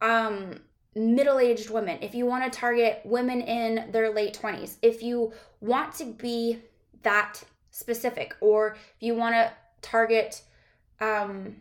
um 0.00 0.60
middle-aged 0.94 1.68
women, 1.68 1.98
if 2.00 2.14
you 2.14 2.24
want 2.24 2.50
to 2.50 2.58
target 2.58 3.02
women 3.04 3.42
in 3.42 3.90
their 3.92 4.10
late 4.10 4.38
20s, 4.40 4.76
if 4.80 5.02
you 5.02 5.32
want 5.60 5.94
to 5.94 6.06
be 6.06 6.58
that 7.02 7.42
specific 7.70 8.34
or 8.40 8.72
if 8.72 9.02
you 9.02 9.14
want 9.14 9.34
to 9.34 9.52
target 9.86 10.42
um 11.00 11.56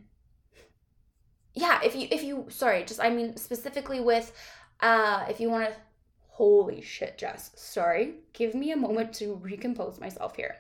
yeah 1.53 1.79
if 1.83 1.95
you 1.95 2.07
if 2.11 2.23
you 2.23 2.45
sorry 2.49 2.83
just 2.83 2.99
i 2.99 3.09
mean 3.09 3.37
specifically 3.37 3.99
with 3.99 4.33
uh 4.81 5.25
if 5.29 5.39
you 5.39 5.49
want 5.49 5.69
to 5.69 5.75
holy 6.27 6.81
shit 6.81 7.17
jess 7.17 7.51
sorry 7.55 8.15
give 8.33 8.55
me 8.55 8.71
a 8.71 8.77
moment 8.77 9.13
to 9.13 9.35
recompose 9.35 9.99
myself 9.99 10.35
here. 10.35 10.55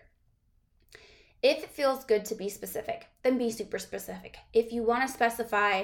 If 1.43 1.63
it 1.63 1.69
feels 1.69 2.05
good 2.05 2.23
to 2.25 2.35
be 2.35 2.49
specific 2.49 3.07
then 3.23 3.37
be 3.37 3.51
super 3.51 3.77
specific. 3.77 4.37
If 4.53 4.71
you 4.71 4.83
want 4.83 5.05
to 5.05 5.13
specify 5.13 5.83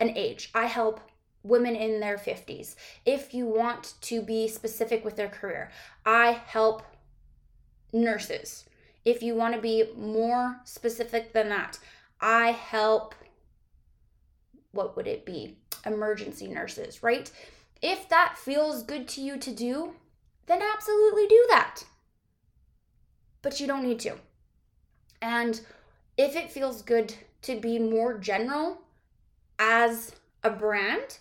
an 0.00 0.10
age 0.16 0.50
i 0.54 0.66
help 0.66 1.00
women 1.42 1.76
in 1.76 2.00
their 2.00 2.18
50s 2.18 2.74
if 3.06 3.32
you 3.32 3.46
want 3.46 3.94
to 4.02 4.22
be 4.22 4.48
specific 4.48 5.04
with 5.04 5.16
their 5.16 5.28
career 5.28 5.70
i 6.04 6.32
help 6.46 6.82
nurses 7.92 8.64
if 9.04 9.22
you 9.22 9.34
want 9.34 9.54
to 9.54 9.60
be 9.60 9.84
more 9.96 10.60
specific 10.64 11.32
than 11.32 11.48
that, 11.48 11.78
I 12.20 12.50
help, 12.50 13.14
what 14.72 14.96
would 14.96 15.06
it 15.06 15.24
be? 15.24 15.56
Emergency 15.86 16.48
nurses, 16.48 17.02
right? 17.02 17.30
If 17.80 18.08
that 18.08 18.36
feels 18.36 18.82
good 18.82 19.08
to 19.08 19.20
you 19.20 19.38
to 19.38 19.50
do, 19.52 19.94
then 20.46 20.60
absolutely 20.62 21.26
do 21.26 21.46
that. 21.50 21.84
But 23.42 23.60
you 23.60 23.66
don't 23.66 23.86
need 23.86 24.00
to. 24.00 24.14
And 25.22 25.60
if 26.16 26.34
it 26.34 26.50
feels 26.50 26.82
good 26.82 27.14
to 27.42 27.60
be 27.60 27.78
more 27.78 28.18
general 28.18 28.82
as 29.58 30.14
a 30.42 30.50
brand, 30.50 31.18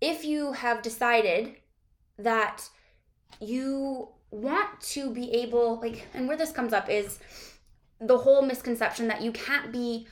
if 0.00 0.24
you 0.24 0.52
have 0.52 0.82
decided 0.82 1.56
that 2.18 2.68
you 3.40 4.08
want 4.32 4.80
to 4.80 5.10
be 5.10 5.30
able 5.32 5.78
like 5.80 6.08
and 6.14 6.26
where 6.26 6.36
this 6.36 6.50
comes 6.50 6.72
up 6.72 6.88
is 6.88 7.18
the 8.00 8.18
whole 8.18 8.42
misconception 8.42 9.06
that 9.08 9.22
you 9.22 9.30
can't 9.30 9.70
be 9.70 10.06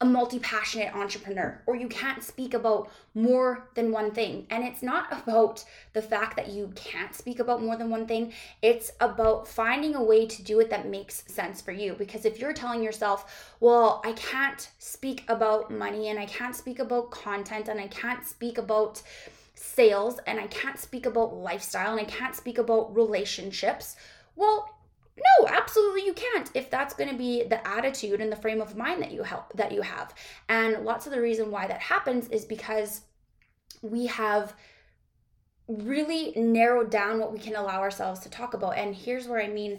a 0.00 0.04
multi-passionate 0.04 0.92
entrepreneur 0.96 1.62
or 1.64 1.76
you 1.76 1.86
can't 1.86 2.24
speak 2.24 2.54
about 2.54 2.90
more 3.14 3.68
than 3.76 3.92
one 3.92 4.10
thing. 4.10 4.44
And 4.50 4.64
it's 4.64 4.82
not 4.82 5.06
about 5.12 5.64
the 5.92 6.02
fact 6.02 6.34
that 6.36 6.48
you 6.48 6.72
can't 6.74 7.14
speak 7.14 7.38
about 7.38 7.62
more 7.62 7.76
than 7.76 7.88
one 7.88 8.08
thing. 8.08 8.32
It's 8.62 8.90
about 9.00 9.46
finding 9.46 9.94
a 9.94 10.02
way 10.02 10.26
to 10.26 10.42
do 10.42 10.58
it 10.58 10.70
that 10.70 10.88
makes 10.88 11.22
sense 11.32 11.60
for 11.60 11.70
you. 11.70 11.94
Because 11.94 12.24
if 12.24 12.40
you're 12.40 12.52
telling 12.52 12.82
yourself 12.82 13.54
well 13.60 14.02
i 14.04 14.12
can't 14.12 14.70
speak 14.78 15.24
about 15.28 15.70
money 15.70 16.08
and 16.08 16.18
i 16.18 16.26
can't 16.26 16.56
speak 16.56 16.78
about 16.78 17.10
content 17.10 17.68
and 17.68 17.80
i 17.80 17.86
can't 17.86 18.26
speak 18.26 18.58
about 18.58 19.00
sales 19.62 20.18
and 20.26 20.40
I 20.40 20.48
can't 20.48 20.78
speak 20.78 21.06
about 21.06 21.34
lifestyle 21.34 21.92
and 21.92 22.00
I 22.00 22.10
can't 22.10 22.34
speak 22.34 22.58
about 22.58 22.94
relationships. 22.94 23.96
Well, 24.34 24.68
no, 25.16 25.46
absolutely 25.48 26.04
you 26.04 26.14
can't 26.14 26.50
if 26.54 26.70
that's 26.70 26.94
going 26.94 27.10
to 27.10 27.16
be 27.16 27.44
the 27.44 27.66
attitude 27.66 28.20
and 28.20 28.32
the 28.32 28.36
frame 28.36 28.60
of 28.60 28.76
mind 28.76 29.02
that 29.02 29.12
you 29.12 29.22
help 29.22 29.52
that 29.54 29.72
you 29.72 29.82
have. 29.82 30.14
And 30.48 30.84
lots 30.84 31.06
of 31.06 31.12
the 31.12 31.20
reason 31.20 31.50
why 31.50 31.66
that 31.66 31.80
happens 31.80 32.28
is 32.28 32.44
because 32.44 33.02
we 33.82 34.06
have 34.06 34.54
really 35.68 36.32
narrowed 36.36 36.90
down 36.90 37.18
what 37.18 37.32
we 37.32 37.38
can 37.38 37.54
allow 37.54 37.80
ourselves 37.80 38.20
to 38.20 38.30
talk 38.30 38.54
about. 38.54 38.76
And 38.76 38.94
here's 38.94 39.28
where 39.28 39.40
I 39.40 39.48
mean 39.48 39.78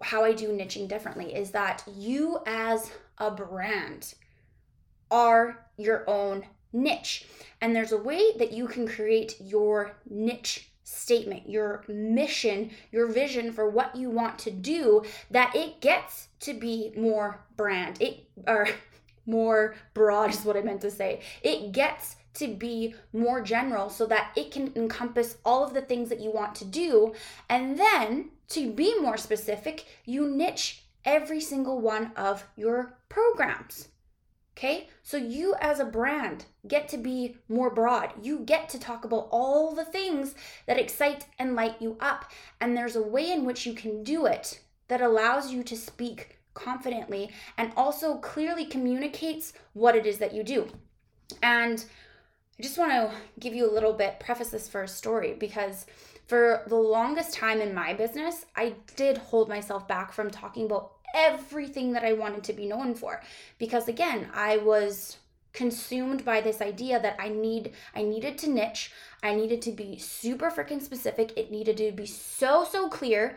how 0.00 0.24
I 0.24 0.32
do 0.32 0.48
niching 0.48 0.88
differently 0.88 1.34
is 1.34 1.50
that 1.52 1.82
you 1.96 2.38
as 2.46 2.90
a 3.18 3.30
brand 3.30 4.14
are 5.10 5.66
your 5.76 6.08
own 6.08 6.44
niche. 6.72 7.26
And 7.60 7.74
there's 7.74 7.92
a 7.92 7.98
way 7.98 8.32
that 8.38 8.52
you 8.52 8.66
can 8.66 8.88
create 8.88 9.36
your 9.40 9.96
niche 10.08 10.70
statement, 10.82 11.48
your 11.48 11.84
mission, 11.88 12.70
your 12.90 13.06
vision 13.06 13.52
for 13.52 13.68
what 13.68 13.96
you 13.96 14.10
want 14.10 14.38
to 14.40 14.50
do 14.50 15.02
that 15.30 15.54
it 15.54 15.80
gets 15.80 16.28
to 16.40 16.54
be 16.54 16.92
more 16.96 17.40
brand. 17.56 18.00
It 18.00 18.28
or 18.46 18.68
more 19.26 19.74
broad 19.94 20.30
is 20.30 20.44
what 20.44 20.56
I 20.56 20.62
meant 20.62 20.80
to 20.82 20.90
say. 20.90 21.20
It 21.42 21.72
gets 21.72 22.16
to 22.34 22.48
be 22.48 22.94
more 23.12 23.40
general 23.42 23.90
so 23.90 24.06
that 24.06 24.32
it 24.36 24.50
can 24.50 24.72
encompass 24.74 25.36
all 25.44 25.64
of 25.64 25.74
the 25.74 25.82
things 25.82 26.08
that 26.08 26.20
you 26.20 26.30
want 26.30 26.54
to 26.56 26.64
do. 26.64 27.14
And 27.48 27.78
then 27.78 28.30
to 28.48 28.70
be 28.72 28.98
more 29.00 29.16
specific, 29.16 29.86
you 30.04 30.28
niche 30.28 30.84
every 31.04 31.40
single 31.40 31.80
one 31.80 32.12
of 32.16 32.44
your 32.56 32.94
programs. 33.08 33.88
Okay, 34.56 34.88
so 35.02 35.16
you 35.16 35.54
as 35.60 35.80
a 35.80 35.84
brand 35.84 36.44
get 36.68 36.88
to 36.88 36.98
be 36.98 37.36
more 37.48 37.70
broad. 37.70 38.12
You 38.22 38.40
get 38.40 38.68
to 38.70 38.78
talk 38.78 39.04
about 39.04 39.28
all 39.30 39.74
the 39.74 39.84
things 39.84 40.34
that 40.66 40.78
excite 40.78 41.26
and 41.38 41.54
light 41.54 41.80
you 41.80 41.96
up. 42.00 42.30
And 42.60 42.76
there's 42.76 42.96
a 42.96 43.02
way 43.02 43.32
in 43.32 43.44
which 43.44 43.66
you 43.66 43.72
can 43.72 44.04
do 44.04 44.26
it 44.26 44.60
that 44.88 45.00
allows 45.00 45.52
you 45.52 45.62
to 45.64 45.76
speak 45.76 46.38
confidently 46.54 47.30
and 47.56 47.72
also 47.76 48.18
clearly 48.18 48.66
communicates 48.66 49.54
what 49.72 49.96
it 49.96 50.06
is 50.06 50.18
that 50.18 50.34
you 50.34 50.42
do. 50.42 50.68
And 51.42 51.84
I 52.58 52.62
just 52.62 52.78
want 52.78 52.92
to 52.92 53.12
give 53.40 53.54
you 53.54 53.68
a 53.68 53.72
little 53.72 53.94
bit, 53.94 54.20
preface 54.20 54.50
this 54.50 54.68
first 54.68 54.98
story 54.98 55.32
because 55.32 55.86
for 56.26 56.62
the 56.66 56.76
longest 56.76 57.34
time 57.34 57.60
in 57.60 57.74
my 57.74 57.94
business, 57.94 58.44
I 58.54 58.74
did 58.96 59.18
hold 59.18 59.48
myself 59.48 59.88
back 59.88 60.12
from 60.12 60.30
talking 60.30 60.66
about 60.66 60.92
everything 61.14 61.92
that 61.92 62.04
I 62.04 62.12
wanted 62.12 62.44
to 62.44 62.52
be 62.52 62.66
known 62.66 62.94
for 62.94 63.22
because 63.58 63.88
again, 63.88 64.28
I 64.34 64.58
was 64.58 65.18
consumed 65.52 66.24
by 66.24 66.40
this 66.40 66.60
idea 66.60 67.00
that 67.00 67.16
I 67.18 67.28
need 67.28 67.72
I 67.94 68.02
needed 68.02 68.38
to 68.38 68.50
niche, 68.50 68.92
I 69.22 69.34
needed 69.34 69.62
to 69.62 69.72
be 69.72 69.98
super 69.98 70.50
freaking 70.50 70.80
specific, 70.80 71.32
it 71.36 71.50
needed 71.50 71.76
to 71.78 71.92
be 71.92 72.06
so 72.06 72.64
so 72.64 72.88
clear. 72.88 73.36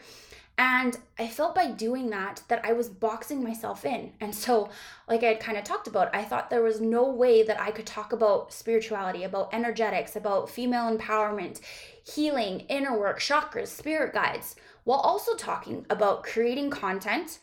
And 0.58 0.98
I 1.20 1.28
felt 1.28 1.54
by 1.54 1.72
doing 1.72 2.10
that 2.12 2.42
that 2.48 2.64
I 2.64 2.72
was 2.72 2.88
boxing 2.88 3.44
myself 3.44 3.84
in. 3.84 4.14
And 4.22 4.34
so, 4.34 4.70
like 5.06 5.22
I 5.22 5.28
had 5.28 5.42
kind 5.42 5.58
of 5.58 5.66
talked 5.66 5.88
about, 5.88 6.16
I 6.16 6.24
thought 6.24 6.50
there 6.50 6.64
was 6.64 6.80
no 6.80 7.10
way 7.10 7.44
that 7.44 7.60
I 7.60 7.72
could 7.72 7.86
talk 7.86 8.14
about 8.14 8.54
spirituality, 8.54 9.26
about 9.26 9.54
energetics, 9.54 10.16
about 10.16 10.50
female 10.50 10.96
empowerment, 10.96 11.60
healing, 12.06 12.62
inner 12.70 12.98
work, 12.98 13.20
chakras, 13.20 13.68
spirit 13.68 14.14
guides, 14.14 14.56
while 14.86 15.00
also 15.00 15.36
talking 15.36 15.86
about 15.90 16.24
creating 16.24 16.70
content 16.70 17.40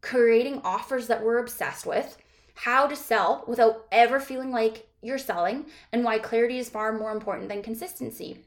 creating 0.00 0.60
offers 0.64 1.06
that 1.08 1.22
we're 1.22 1.38
obsessed 1.38 1.86
with, 1.86 2.16
how 2.54 2.86
to 2.86 2.96
sell 2.96 3.44
without 3.46 3.86
ever 3.92 4.20
feeling 4.20 4.50
like 4.50 4.88
you're 5.02 5.18
selling, 5.18 5.66
and 5.92 6.04
why 6.04 6.18
clarity 6.18 6.58
is 6.58 6.68
far 6.68 6.92
more 6.92 7.12
important 7.12 7.48
than 7.48 7.62
consistency. 7.62 8.44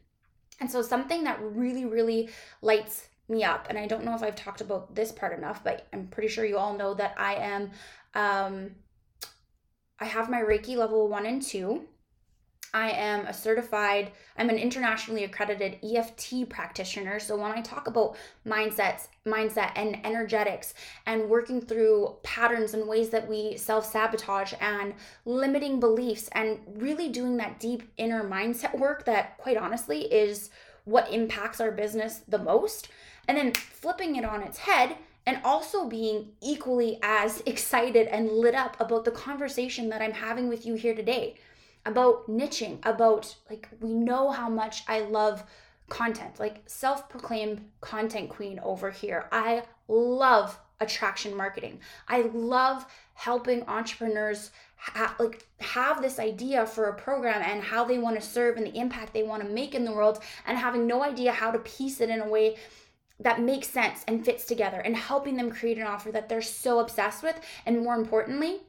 And 0.59 0.69
so, 0.69 0.81
something 0.81 1.23
that 1.23 1.39
really, 1.41 1.85
really 1.85 2.29
lights 2.61 3.07
me 3.27 3.43
up, 3.43 3.67
and 3.69 3.77
I 3.77 3.87
don't 3.87 4.03
know 4.03 4.15
if 4.15 4.23
I've 4.23 4.35
talked 4.35 4.61
about 4.61 4.93
this 4.93 5.11
part 5.11 5.37
enough, 5.37 5.63
but 5.63 5.87
I'm 5.91 6.07
pretty 6.07 6.29
sure 6.29 6.45
you 6.45 6.57
all 6.57 6.77
know 6.77 6.93
that 6.93 7.15
I 7.17 7.35
am, 7.35 7.71
um, 8.13 8.71
I 9.99 10.05
have 10.05 10.29
my 10.29 10.41
Reiki 10.41 10.75
level 10.75 11.07
one 11.07 11.25
and 11.25 11.41
two. 11.41 11.87
I 12.73 12.89
am 12.89 13.27
a 13.27 13.33
certified, 13.33 14.11
I'm 14.35 14.49
an 14.49 14.57
internationally 14.57 15.23
accredited 15.23 15.77
EFT 15.83 16.49
practitioner. 16.49 17.19
So 17.19 17.37
when 17.37 17.51
I 17.51 17.61
talk 17.61 17.87
about 17.87 18.15
mindsets, 18.47 19.09
mindset 19.27 19.71
and 19.75 20.03
energetics 20.03 20.73
and 21.05 21.29
working 21.29 21.61
through 21.61 22.15
patterns 22.23 22.73
and 22.73 22.87
ways 22.87 23.09
that 23.09 23.29
we 23.29 23.57
self-sabotage 23.57 24.53
and 24.59 24.95
limiting 25.25 25.79
beliefs 25.79 26.29
and 26.31 26.59
really 26.75 27.09
doing 27.09 27.37
that 27.37 27.59
deep 27.59 27.83
inner 27.97 28.23
mindset 28.23 28.77
work 28.77 29.05
that 29.05 29.37
quite 29.37 29.57
honestly 29.57 30.11
is 30.11 30.49
what 30.85 31.11
impacts 31.11 31.61
our 31.61 31.71
business 31.71 32.21
the 32.27 32.39
most, 32.39 32.89
and 33.27 33.37
then 33.37 33.53
flipping 33.53 34.15
it 34.15 34.25
on 34.25 34.41
its 34.41 34.57
head 34.57 34.97
and 35.25 35.39
also 35.45 35.87
being 35.87 36.29
equally 36.41 36.99
as 37.01 37.41
excited 37.45 38.07
and 38.07 38.31
lit 38.31 38.55
up 38.55 38.75
about 38.79 39.05
the 39.05 39.11
conversation 39.11 39.89
that 39.89 40.01
I'm 40.01 40.13
having 40.13 40.49
with 40.49 40.65
you 40.65 40.73
here 40.73 40.95
today 40.95 41.35
about 41.85 42.29
niching, 42.29 42.79
about 42.83 43.35
like 43.49 43.67
we 43.79 43.93
know 43.93 44.31
how 44.31 44.49
much 44.49 44.83
I 44.87 45.01
love 45.01 45.43
content, 45.89 46.39
like 46.39 46.61
self-proclaimed 46.65 47.69
content 47.81 48.29
queen 48.29 48.59
over 48.63 48.89
here. 48.89 49.27
I 49.31 49.63
love 49.87 50.59
attraction 50.79 51.35
marketing. 51.35 51.79
I 52.07 52.21
love 52.33 52.85
helping 53.13 53.63
entrepreneurs 53.67 54.51
ha- 54.75 55.15
like 55.19 55.45
have 55.59 56.01
this 56.01 56.19
idea 56.19 56.65
for 56.65 56.85
a 56.85 56.93
program 56.93 57.41
and 57.41 57.63
how 57.63 57.83
they 57.83 57.97
want 57.97 58.19
to 58.19 58.21
serve 58.21 58.57
and 58.57 58.65
the 58.65 58.77
impact 58.77 59.13
they 59.13 59.23
want 59.23 59.43
to 59.43 59.49
make 59.49 59.75
in 59.75 59.85
the 59.85 59.91
world 59.91 60.19
and 60.45 60.57
having 60.57 60.85
no 60.87 61.03
idea 61.03 61.31
how 61.31 61.51
to 61.51 61.59
piece 61.59 62.01
it 62.01 62.09
in 62.09 62.21
a 62.21 62.27
way 62.27 62.57
that 63.19 63.41
makes 63.41 63.69
sense 63.69 64.03
and 64.07 64.25
fits 64.25 64.45
together 64.45 64.79
and 64.79 64.97
helping 64.97 65.37
them 65.37 65.51
create 65.51 65.77
an 65.77 65.87
offer 65.87 66.11
that 66.11 66.27
they're 66.27 66.41
so 66.41 66.79
obsessed 66.79 67.23
with 67.23 67.39
and 67.65 67.83
more 67.83 67.95
importantly 67.95 68.61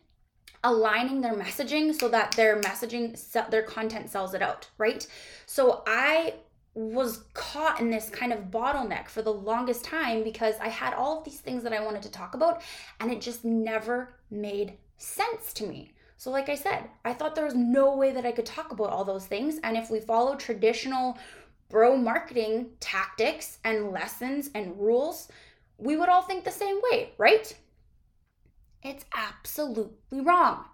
aligning 0.64 1.20
their 1.20 1.34
messaging 1.34 1.94
so 1.94 2.08
that 2.08 2.32
their 2.32 2.60
messaging 2.60 3.16
their 3.50 3.62
content 3.62 4.10
sells 4.10 4.34
it 4.34 4.42
out 4.42 4.68
right? 4.78 5.06
So 5.46 5.82
i 5.86 6.34
was 6.74 7.22
caught 7.34 7.80
in 7.80 7.88
this 7.88 8.10
kind 8.10 8.32
of 8.32 8.50
bottleneck 8.50 9.08
for 9.08 9.22
the 9.22 9.32
longest 9.32 9.84
time 9.84 10.24
because 10.24 10.56
i 10.60 10.68
had 10.68 10.92
all 10.92 11.18
of 11.18 11.24
these 11.24 11.38
things 11.38 11.62
that 11.62 11.72
i 11.72 11.84
wanted 11.84 12.02
to 12.02 12.10
talk 12.10 12.34
about 12.34 12.62
and 12.98 13.12
it 13.12 13.20
just 13.20 13.44
never 13.44 14.16
made 14.28 14.76
sense 14.96 15.52
to 15.52 15.66
me. 15.66 15.92
So 16.16 16.30
like 16.30 16.48
i 16.48 16.54
said 16.54 16.84
i 17.04 17.12
thought 17.12 17.34
there 17.34 17.44
was 17.44 17.54
no 17.54 17.96
way 17.96 18.10
that 18.12 18.26
i 18.26 18.32
could 18.32 18.46
talk 18.46 18.72
about 18.72 18.90
all 18.90 19.04
those 19.04 19.26
things 19.26 19.58
and 19.62 19.76
if 19.76 19.90
we 19.90 20.00
follow 20.00 20.34
traditional 20.34 21.18
bro 21.68 21.96
marketing 21.96 22.70
tactics 22.80 23.58
and 23.64 23.90
lessons 23.92 24.50
and 24.54 24.78
rules 24.78 25.28
we 25.78 25.96
would 25.96 26.08
all 26.08 26.22
think 26.22 26.44
the 26.44 26.50
same 26.50 26.80
way 26.90 27.12
right 27.18 27.54
it's 28.84 29.06
absolutely 29.16 30.20
wrong. 30.20 30.66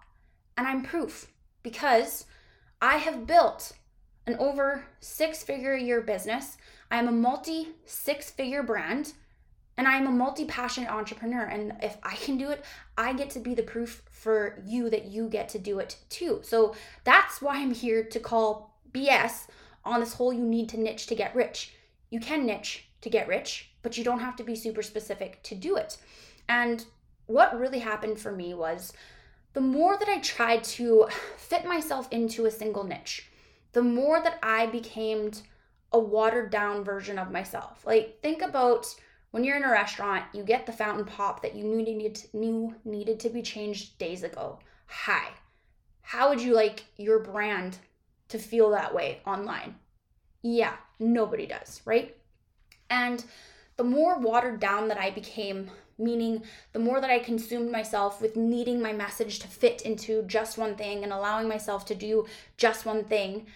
And 0.59 0.67
I'm 0.67 0.83
proof 0.83 1.29
because 1.63 2.27
I 2.83 2.97
have 2.97 3.27
built 3.27 3.73
an 4.27 4.37
over 4.39 4.85
six 4.99 5.43
figure 5.43 5.73
a 5.73 5.81
year 5.81 6.01
business. 6.01 6.59
I 6.91 6.99
am 6.99 7.09
a 7.09 7.13
multi 7.13 7.69
six 7.87 8.31
figure 8.31 8.63
brand 8.63 9.15
and 9.79 9.87
I 9.89 9.97
am 9.97 10.07
a 10.07 10.11
multi 10.11 10.45
passionate 10.45 10.91
entrepreneur. 10.91 11.45
And 11.45 11.73
if 11.83 11.97
I 12.03 12.15
can 12.17 12.37
do 12.37 12.51
it, 12.51 12.65
I 12.99 13.13
get 13.15 13.31
to 13.31 13.39
be 13.39 13.55
the 13.55 13.63
proof 13.63 14.03
for 14.11 14.59
you 14.67 14.91
that 14.91 15.07
you 15.07 15.29
get 15.29 15.49
to 15.51 15.59
do 15.59 15.79
it 15.79 15.97
too. 16.11 16.41
So 16.43 16.75
that's 17.05 17.41
why 17.41 17.57
I'm 17.57 17.73
here 17.73 18.05
to 18.05 18.21
call 18.21 18.79
BS 18.93 19.47
on 19.85 20.01
this 20.01 20.15
whole 20.15 20.33
you 20.33 20.45
need 20.45 20.69
to 20.71 20.81
niche 20.81 21.07
to 21.07 21.15
get 21.15 21.35
rich. 21.35 21.75
You 22.11 22.21
can 22.21 22.45
niche 22.45 22.89
to 23.01 23.09
get 23.09 23.29
rich, 23.29 23.71
but 23.83 23.97
you 23.97 24.05
don't 24.05 24.21
have 24.21 24.37
to 24.37 24.45
be 24.45 24.57
super 24.57 24.83
specific 24.83 25.43
to 25.45 25.55
do 25.55 25.77
it. 25.77 25.97
And 26.49 26.85
what 27.31 27.59
really 27.59 27.79
happened 27.79 28.19
for 28.19 28.33
me 28.33 28.55
was 28.55 28.93
the 29.53 29.61
more 29.61 29.97
that 29.97 30.09
I 30.09 30.19
tried 30.19 30.65
to 30.65 31.09
fit 31.37 31.65
myself 31.65 32.09
into 32.11 32.47
a 32.47 32.51
single 32.51 32.85
niche, 32.85 33.29
the 33.73 33.83
more 33.83 34.21
that 34.23 34.39
I 34.43 34.67
became 34.67 35.31
a 35.93 35.99
watered 35.99 36.51
down 36.51 36.85
version 36.85 37.19
of 37.19 37.31
myself. 37.31 37.85
Like 37.87 38.21
think 38.21 38.43
about 38.43 38.87
when 39.31 39.45
you're 39.45 39.57
in 39.57 39.65
a 39.65 39.71
restaurant, 39.71 40.25
you 40.33 40.43
get 40.43 40.67
the 40.67 40.73
fountain 40.73 41.05
pop 41.05 41.43
that 41.43 41.55
you 41.55 41.65
knew 41.65 41.83
needed 41.83 42.21
knew 42.33 42.75
needed 42.85 43.21
to 43.21 43.29
be 43.29 43.43
changed 43.43 43.99
days 43.99 44.25
ago. 44.25 44.59
Hi. 44.87 45.29
How 46.03 46.29
would 46.29 46.43
you 46.43 46.55
like 46.55 46.85
your 46.97 47.21
brand 47.21 47.79
to 48.29 48.39
feel 48.39 48.71
that 48.71 48.93
way 48.93 49.21
online? 49.25 49.77
Yeah, 50.43 50.75
nobody 50.99 51.47
does, 51.47 51.81
right? 51.85 52.17
And 52.89 53.25
the 53.77 53.85
more 53.85 54.19
watered 54.19 54.59
down 54.59 54.89
that 54.89 54.99
I 54.99 55.11
became 55.11 55.71
meaning 56.01 56.43
the 56.73 56.79
more 56.79 57.01
that 57.01 57.11
I 57.11 57.19
consumed 57.19 57.71
myself 57.71 58.21
with 58.21 58.37
needing 58.37 58.81
my 58.81 58.93
message 58.93 59.39
to 59.41 59.49
fit 59.49 59.83
into 59.83 60.23
just 60.23 60.59
one 60.59 60.75
thing 60.75 61.05
and 61.05 61.13
allowing 61.13 61.49
myself 61.49 61.85
to 61.87 61.95
do 61.95 62.27
just 62.57 62.87
one 62.87 63.05
thing, 63.05 63.47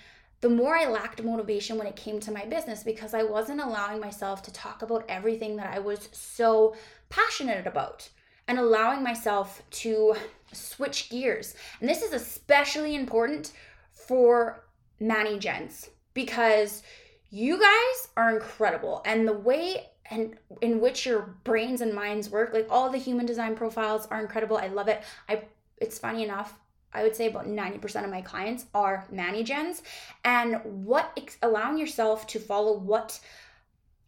the 0.40 0.50
more 0.50 0.76
I 0.76 0.86
lacked 0.86 1.22
motivation 1.22 1.78
when 1.78 1.86
it 1.86 1.96
came 1.96 2.20
to 2.20 2.30
my 2.30 2.44
business 2.44 2.82
because 2.82 3.14
I 3.14 3.22
wasn't 3.22 3.62
allowing 3.62 3.98
myself 3.98 4.42
to 4.42 4.52
talk 4.52 4.82
about 4.82 5.04
everything 5.08 5.56
that 5.56 5.74
I 5.74 5.78
was 5.78 6.08
so 6.12 6.76
passionate 7.08 7.66
about 7.66 8.08
and 8.46 8.58
allowing 8.58 9.02
myself 9.02 9.62
to 9.70 10.14
switch 10.52 11.08
gears. 11.08 11.54
And 11.80 11.88
this 11.88 12.02
is 12.02 12.12
especially 12.12 12.94
important 12.94 13.52
for 13.90 14.64
Manny 15.00 15.38
Gens 15.38 15.88
because 16.12 16.82
you 17.30 17.58
guys 17.58 18.08
are 18.16 18.34
incredible. 18.34 19.02
And 19.04 19.26
the 19.26 19.32
way 19.32 19.86
and 20.10 20.36
in 20.60 20.80
which 20.80 21.06
your 21.06 21.34
brains 21.44 21.80
and 21.80 21.94
minds 21.94 22.28
work. 22.28 22.52
Like 22.52 22.66
all 22.70 22.90
the 22.90 22.98
human 22.98 23.26
design 23.26 23.56
profiles 23.56 24.06
are 24.06 24.20
incredible. 24.20 24.56
I 24.56 24.68
love 24.68 24.88
it. 24.88 25.02
I 25.28 25.44
it's 25.78 25.98
funny 25.98 26.22
enough. 26.22 26.58
I 26.92 27.02
would 27.02 27.16
say 27.16 27.26
about 27.26 27.46
90% 27.46 28.04
of 28.04 28.10
my 28.10 28.20
clients 28.20 28.66
are 28.72 29.04
many 29.10 29.42
Gens, 29.42 29.82
And 30.24 30.60
what 30.64 31.18
allowing 31.42 31.76
yourself 31.76 32.26
to 32.28 32.38
follow 32.38 32.78
what 32.78 33.18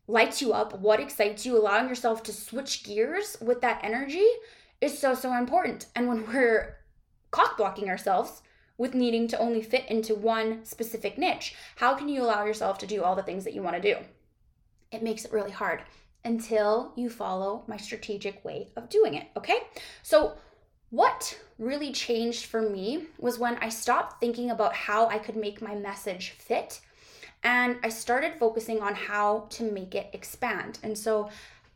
lights 0.07 0.41
you 0.41 0.53
up, 0.53 0.79
what 0.79 1.01
excites 1.01 1.45
you, 1.45 1.59
allowing 1.59 1.89
yourself 1.89 2.23
to 2.23 2.33
switch 2.33 2.85
gears 2.85 3.37
with 3.41 3.61
that 3.63 3.81
energy 3.83 4.25
is 4.81 4.97
so, 4.97 5.15
so 5.15 5.33
important. 5.35 5.87
And 5.97 6.07
when 6.07 6.27
we're 6.33 6.79
cock 7.33 7.57
blocking 7.57 7.89
ourselves 7.89 8.43
with 8.79 8.95
needing 8.95 9.27
to 9.29 9.39
only 9.39 9.63
fit 9.63 9.89
into 9.89 10.15
one 10.15 10.65
specific 10.65 11.19
niche, 11.19 11.57
how 11.77 11.95
can 11.95 12.09
you 12.09 12.23
allow 12.23 12.45
yourself 12.45 12.79
to 12.79 12.87
do 12.87 13.03
all 13.03 13.17
the 13.17 13.23
things 13.23 13.43
that 13.45 13.55
you 13.55 13.63
want 13.63 13.75
to 13.75 13.95
do? 13.95 13.99
It 14.93 15.03
makes 15.03 15.25
it 15.25 15.33
really 15.33 15.51
hard 15.51 15.83
until 16.25 16.93
you 16.97 17.09
follow 17.09 17.65
my 17.67 17.77
strategic 17.77 18.45
way 18.45 18.69
of 18.77 18.89
doing 18.89 19.15
it. 19.15 19.29
Okay. 19.37 19.61
So, 20.03 20.35
what 20.91 21.39
really 21.59 21.93
changed 21.93 22.47
for 22.47 22.63
me 22.63 23.07
was 23.19 23.39
when 23.39 23.57
I 23.57 23.69
stopped 23.69 24.21
thinking 24.21 24.51
about 24.51 24.73
how 24.73 25.09
I 25.09 25.19
could 25.19 25.37
make 25.37 25.61
my 25.61 25.75
message 25.75 26.31
fit 26.31 26.81
and 27.43 27.77
I 27.83 27.89
started 27.89 28.35
focusing 28.39 28.81
on 28.81 28.95
how 28.95 29.47
to 29.51 29.71
make 29.71 29.95
it 29.95 30.11
expand. 30.13 30.79
And 30.83 30.97
so, 30.97 31.31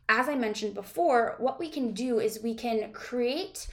as 0.09 0.27
I 0.27 0.35
mentioned 0.35 0.73
before, 0.73 1.35
what 1.39 1.59
we 1.59 1.69
can 1.69 1.93
do 1.93 2.19
is 2.19 2.41
we 2.41 2.53
can 2.53 2.91
create 2.91 3.67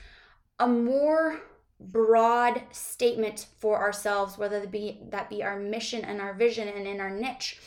a 0.61 0.69
more 0.69 1.41
broad 1.81 2.63
statement 2.71 3.47
for 3.59 3.79
ourselves, 3.79 4.39
whether 4.39 4.61
that 4.61 4.71
be 4.71 5.01
that 5.11 5.31
be 5.31 5.43
our 5.43 5.59
mission 5.59 6.05
and 6.05 6.21
our 6.21 6.35
vision 6.35 6.69
and 6.69 6.87
in 6.87 7.01
our 7.01 7.11
niche. 7.11 7.59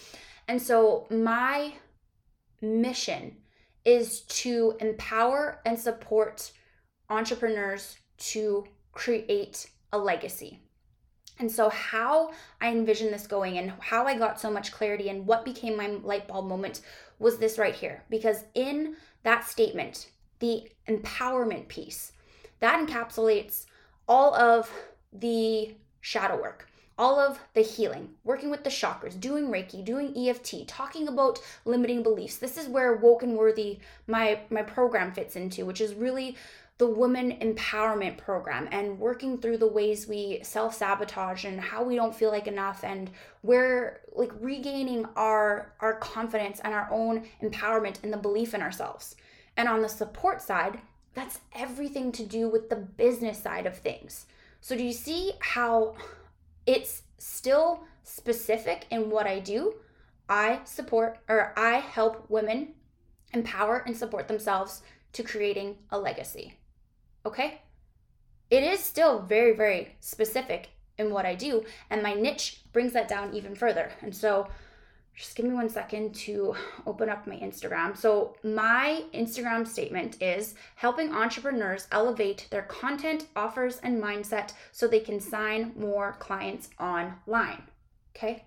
And 0.47 0.61
so 0.61 1.07
my 1.09 1.73
mission 2.61 3.37
is 3.85 4.21
to 4.21 4.75
empower 4.79 5.61
and 5.65 5.79
support 5.79 6.51
entrepreneurs 7.09 7.97
to 8.17 8.65
create 8.91 9.69
a 9.91 9.97
legacy. 9.97 10.59
And 11.39 11.51
so, 11.51 11.69
how 11.69 12.31
I 12.59 12.69
envision 12.69 13.11
this 13.11 13.25
going 13.25 13.57
and 13.57 13.73
how 13.79 14.05
I 14.05 14.17
got 14.17 14.39
so 14.39 14.51
much 14.51 14.71
clarity 14.71 15.09
and 15.09 15.25
what 15.25 15.43
became 15.43 15.75
my 15.75 15.87
light 15.87 16.27
bulb 16.27 16.47
moment 16.47 16.81
was 17.17 17.37
this 17.37 17.57
right 17.57 17.73
here. 17.73 18.03
Because 18.09 18.43
in 18.53 18.95
that 19.23 19.43
statement, 19.47 20.11
the 20.39 20.69
empowerment 20.87 21.67
piece, 21.67 22.11
that 22.59 22.85
encapsulates 22.85 23.65
all 24.07 24.35
of 24.35 24.69
the 25.11 25.75
shadow 26.01 26.39
work, 26.39 26.67
all 26.97 27.19
of 27.19 27.39
the 27.53 27.61
healing, 27.61 28.09
working 28.23 28.49
with 28.49 28.63
the 28.63 28.69
chakras, 28.69 29.19
doing 29.19 29.47
Reiki, 29.47 29.83
doing 29.83 30.15
EFT, 30.15 30.67
talking 30.67 31.07
about 31.07 31.39
limiting 31.65 32.03
beliefs. 32.03 32.37
This 32.37 32.57
is 32.57 32.67
where 32.67 32.95
Woke 32.95 33.23
and 33.23 33.37
Worthy, 33.37 33.79
my 34.07 34.39
my 34.49 34.61
program 34.61 35.11
fits 35.11 35.35
into, 35.35 35.65
which 35.65 35.81
is 35.81 35.93
really 35.93 36.37
the 36.77 36.87
woman 36.87 37.37
empowerment 37.41 38.17
program 38.17 38.67
and 38.71 38.97
working 38.97 39.37
through 39.37 39.57
the 39.57 39.67
ways 39.67 40.07
we 40.07 40.39
self-sabotage 40.41 41.45
and 41.45 41.61
how 41.61 41.83
we 41.83 41.95
don't 41.95 42.15
feel 42.15 42.31
like 42.31 42.47
enough 42.47 42.83
and 42.83 43.11
we're 43.43 44.01
like 44.13 44.31
regaining 44.39 45.05
our 45.15 45.73
our 45.79 45.93
confidence 45.99 46.59
and 46.63 46.73
our 46.73 46.89
own 46.91 47.23
empowerment 47.43 48.01
and 48.01 48.11
the 48.11 48.17
belief 48.17 48.55
in 48.55 48.63
ourselves. 48.63 49.15
And 49.57 49.67
on 49.67 49.81
the 49.81 49.89
support 49.89 50.41
side, 50.41 50.79
that's 51.13 51.39
everything 51.53 52.11
to 52.13 52.25
do 52.25 52.49
with 52.49 52.69
the 52.69 52.77
business 52.77 53.37
side 53.37 53.65
of 53.65 53.77
things. 53.77 54.25
So, 54.61 54.75
do 54.75 54.83
you 54.83 54.93
see 54.93 55.33
how 55.39 55.95
it's 56.65 57.03
still 57.17 57.83
specific 58.03 58.87
in 58.89 59.09
what 59.09 59.27
I 59.27 59.39
do? 59.39 59.75
I 60.29 60.61
support 60.63 61.19
or 61.27 61.53
I 61.57 61.77
help 61.77 62.29
women 62.29 62.73
empower 63.33 63.79
and 63.85 63.95
support 63.95 64.27
themselves 64.27 64.81
to 65.13 65.23
creating 65.23 65.77
a 65.89 65.99
legacy. 65.99 66.57
Okay? 67.25 67.61
It 68.49 68.63
is 68.63 68.79
still 68.79 69.19
very, 69.19 69.53
very 69.55 69.95
specific 69.99 70.69
in 70.97 71.11
what 71.11 71.25
I 71.25 71.35
do, 71.35 71.63
and 71.89 72.03
my 72.03 72.13
niche 72.13 72.61
brings 72.73 72.93
that 72.93 73.07
down 73.07 73.33
even 73.33 73.55
further. 73.55 73.91
And 74.01 74.15
so, 74.15 74.47
just 75.15 75.35
give 75.35 75.45
me 75.45 75.53
one 75.53 75.69
second 75.69 76.15
to 76.15 76.55
open 76.87 77.09
up 77.09 77.27
my 77.27 77.35
Instagram. 77.35 77.95
So, 77.95 78.35
my 78.43 79.03
Instagram 79.13 79.67
statement 79.67 80.21
is 80.21 80.55
helping 80.75 81.13
entrepreneurs 81.13 81.87
elevate 81.91 82.47
their 82.49 82.63
content, 82.63 83.27
offers, 83.35 83.79
and 83.83 84.01
mindset 84.01 84.53
so 84.71 84.87
they 84.87 84.99
can 84.99 85.19
sign 85.19 85.73
more 85.77 86.15
clients 86.19 86.69
online. 86.79 87.63
Okay. 88.15 88.45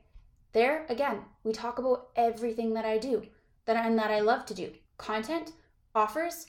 There 0.52 0.86
again, 0.88 1.20
we 1.42 1.52
talk 1.52 1.78
about 1.78 2.08
everything 2.16 2.74
that 2.74 2.84
I 2.84 2.98
do 2.98 3.26
that 3.66 3.76
and 3.76 3.98
that 3.98 4.10
I 4.10 4.20
love 4.20 4.46
to 4.46 4.54
do 4.54 4.70
content, 4.98 5.52
offers, 5.94 6.46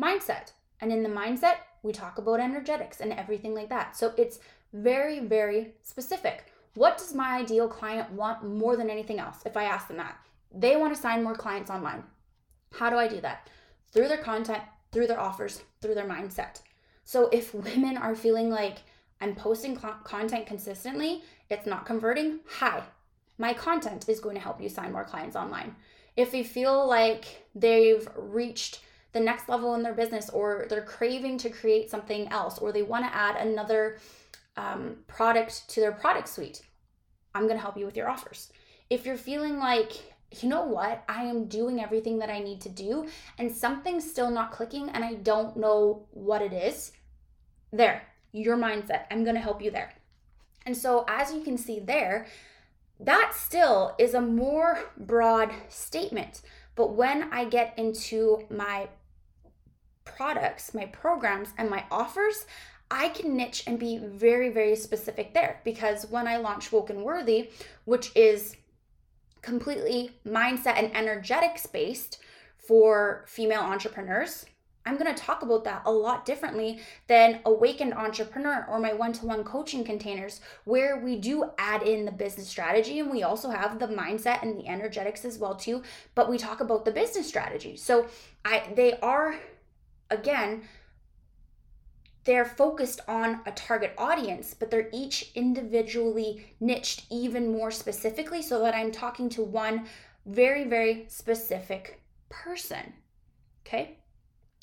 mindset. 0.00 0.52
And 0.80 0.92
in 0.92 1.02
the 1.02 1.08
mindset, 1.08 1.56
we 1.82 1.92
talk 1.92 2.18
about 2.18 2.40
energetics 2.40 3.00
and 3.00 3.12
everything 3.12 3.54
like 3.54 3.70
that. 3.70 3.96
So, 3.96 4.12
it's 4.16 4.40
very, 4.72 5.20
very 5.20 5.74
specific. 5.82 6.52
What 6.74 6.98
does 6.98 7.14
my 7.14 7.38
ideal 7.38 7.68
client 7.68 8.10
want 8.12 8.44
more 8.44 8.76
than 8.76 8.90
anything 8.90 9.20
else 9.20 9.38
if 9.46 9.56
I 9.56 9.64
ask 9.64 9.88
them 9.88 9.96
that? 9.98 10.16
They 10.52 10.76
want 10.76 10.94
to 10.94 11.00
sign 11.00 11.22
more 11.22 11.34
clients 11.34 11.70
online. 11.70 12.04
How 12.72 12.90
do 12.90 12.96
I 12.96 13.06
do 13.06 13.20
that? 13.20 13.48
Through 13.92 14.08
their 14.08 14.18
content, 14.18 14.62
through 14.90 15.06
their 15.06 15.20
offers, 15.20 15.62
through 15.80 15.94
their 15.94 16.08
mindset. 16.08 16.60
So 17.04 17.28
if 17.32 17.54
women 17.54 17.96
are 17.96 18.16
feeling 18.16 18.50
like 18.50 18.78
I'm 19.20 19.34
posting 19.34 19.76
content 19.76 20.46
consistently, 20.46 21.22
it's 21.48 21.66
not 21.66 21.86
converting, 21.86 22.40
hi, 22.48 22.82
my 23.38 23.54
content 23.54 24.08
is 24.08 24.20
going 24.20 24.34
to 24.34 24.42
help 24.42 24.60
you 24.60 24.68
sign 24.68 24.92
more 24.92 25.04
clients 25.04 25.36
online. 25.36 25.76
If 26.16 26.32
they 26.32 26.42
feel 26.42 26.86
like 26.86 27.46
they've 27.54 28.08
reached 28.16 28.80
the 29.12 29.20
next 29.20 29.48
level 29.48 29.74
in 29.74 29.82
their 29.82 29.94
business 29.94 30.28
or 30.30 30.66
they're 30.68 30.82
craving 30.82 31.38
to 31.38 31.50
create 31.50 31.90
something 31.90 32.28
else 32.28 32.58
or 32.58 32.72
they 32.72 32.82
want 32.82 33.04
to 33.04 33.14
add 33.14 33.36
another 33.36 33.98
um, 34.56 34.96
product 35.06 35.68
to 35.70 35.80
their 35.80 35.92
product 35.92 36.28
suite, 36.28 36.62
I'm 37.34 37.42
going 37.42 37.56
to 37.56 37.62
help 37.62 37.76
you 37.76 37.86
with 37.86 37.96
your 37.96 38.08
offers. 38.08 38.52
If 38.90 39.04
you're 39.06 39.16
feeling 39.16 39.58
like, 39.58 39.92
you 40.40 40.48
know 40.48 40.64
what, 40.64 41.04
I 41.08 41.24
am 41.24 41.46
doing 41.46 41.80
everything 41.80 42.18
that 42.18 42.30
I 42.30 42.40
need 42.40 42.60
to 42.62 42.68
do 42.68 43.08
and 43.38 43.50
something's 43.50 44.08
still 44.08 44.30
not 44.30 44.52
clicking 44.52 44.88
and 44.90 45.04
I 45.04 45.14
don't 45.14 45.56
know 45.56 46.06
what 46.10 46.42
it 46.42 46.52
is, 46.52 46.92
there, 47.72 48.02
your 48.32 48.56
mindset. 48.56 49.04
I'm 49.10 49.24
going 49.24 49.36
to 49.36 49.42
help 49.42 49.62
you 49.62 49.70
there. 49.70 49.94
And 50.66 50.76
so, 50.76 51.04
as 51.08 51.32
you 51.32 51.40
can 51.42 51.58
see 51.58 51.78
there, 51.78 52.26
that 53.00 53.32
still 53.34 53.94
is 53.98 54.14
a 54.14 54.20
more 54.20 54.78
broad 54.96 55.52
statement. 55.68 56.40
But 56.74 56.94
when 56.94 57.24
I 57.32 57.44
get 57.44 57.74
into 57.78 58.44
my 58.50 58.88
products, 60.04 60.74
my 60.74 60.86
programs, 60.86 61.50
and 61.58 61.68
my 61.68 61.84
offers, 61.90 62.46
I 62.94 63.08
can 63.08 63.36
niche 63.36 63.64
and 63.66 63.76
be 63.76 63.98
very, 63.98 64.50
very 64.50 64.76
specific 64.76 65.34
there 65.34 65.60
because 65.64 66.06
when 66.06 66.28
I 66.28 66.36
launch 66.36 66.70
Woke 66.70 66.90
and 66.90 67.02
Worthy, 67.02 67.50
which 67.86 68.12
is 68.14 68.54
completely 69.42 70.12
mindset 70.24 70.78
and 70.78 70.96
energetics 70.96 71.66
based 71.66 72.20
for 72.56 73.24
female 73.26 73.62
entrepreneurs, 73.62 74.46
I'm 74.86 74.96
going 74.96 75.12
to 75.12 75.20
talk 75.20 75.42
about 75.42 75.64
that 75.64 75.82
a 75.86 75.90
lot 75.90 76.24
differently 76.24 76.82
than 77.08 77.40
Awakened 77.44 77.94
Entrepreneur 77.94 78.64
or 78.70 78.78
my 78.78 78.92
one 78.92 79.12
to 79.14 79.26
one 79.26 79.42
coaching 79.42 79.82
containers, 79.82 80.40
where 80.62 80.96
we 81.00 81.16
do 81.16 81.50
add 81.58 81.82
in 81.82 82.04
the 82.04 82.12
business 82.12 82.46
strategy 82.46 83.00
and 83.00 83.10
we 83.10 83.24
also 83.24 83.50
have 83.50 83.80
the 83.80 83.88
mindset 83.88 84.40
and 84.42 84.56
the 84.56 84.68
energetics 84.68 85.24
as 85.24 85.36
well 85.36 85.56
too. 85.56 85.82
But 86.14 86.30
we 86.30 86.38
talk 86.38 86.60
about 86.60 86.84
the 86.84 86.92
business 86.92 87.26
strategy. 87.26 87.76
So 87.76 88.06
I 88.44 88.72
they 88.76 89.00
are 89.00 89.34
again 90.10 90.62
they're 92.24 92.44
focused 92.44 93.00
on 93.06 93.40
a 93.46 93.52
target 93.52 93.94
audience, 93.98 94.54
but 94.54 94.70
they're 94.70 94.88
each 94.92 95.30
individually 95.34 96.54
niched 96.60 97.04
even 97.10 97.52
more 97.52 97.70
specifically 97.70 98.42
so 98.42 98.60
that 98.60 98.74
I'm 98.74 98.90
talking 98.90 99.28
to 99.30 99.42
one 99.42 99.86
very, 100.26 100.64
very 100.64 101.04
specific 101.08 102.00
person. 102.30 102.94
Okay. 103.66 103.98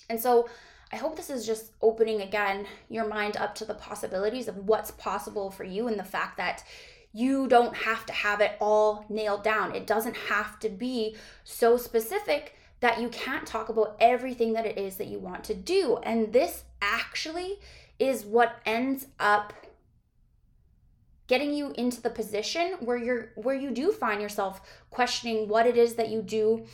And 0.10 0.20
so 0.20 0.50
I 0.92 0.98
hope 0.98 1.16
this 1.16 1.30
is 1.30 1.46
just 1.46 1.72
opening 1.82 2.22
again 2.22 2.66
your 2.90 3.08
mind 3.08 3.38
up 3.38 3.56
to 3.56 3.66
the 3.66 3.76
possibilities 3.76 4.48
of 4.48 4.68
what's 4.68 4.92
possible 4.92 5.50
for 5.52 5.64
you 5.64 5.88
and 5.88 5.98
the 5.98 6.04
fact 6.04 6.38
that 6.38 6.64
you 7.14 7.48
don't 7.48 7.76
have 7.76 8.06
to 8.08 8.14
have 8.14 8.42
it 8.42 8.54
all 8.60 9.06
nailed 9.10 9.44
down. 9.44 9.76
It 9.76 9.86
doesn't 9.86 10.16
have 10.16 10.60
to 10.60 10.70
be 10.70 11.16
so 11.44 11.78
specific 11.78 12.56
that 12.80 13.00
you 13.00 13.10
can't 13.10 13.46
talk 13.46 13.70
about 13.70 13.96
everything 14.00 14.54
that 14.54 14.66
it 14.66 14.78
is 14.78 14.96
that 14.96 15.08
you 15.08 15.20
want 15.20 15.44
to 15.46 15.54
do. 15.54 15.98
And 16.04 16.34
this 16.34 16.64
actually 16.82 17.60
is 18.00 18.26
what 18.26 18.60
ends 18.66 19.08
up 19.20 19.54
getting 21.28 21.54
you 21.54 21.72
into 21.78 22.02
the 22.02 22.10
position 22.10 22.74
where 22.80 22.98
you're 22.98 23.32
where 23.36 23.56
you 23.56 23.72
do 23.72 23.92
find 23.92 24.22
yourself 24.22 24.62
questioning 24.90 25.48
what 25.48 25.66
it 25.66 25.78
is 25.78 25.96
that 25.96 26.10
you 26.10 26.22
do 26.22 26.66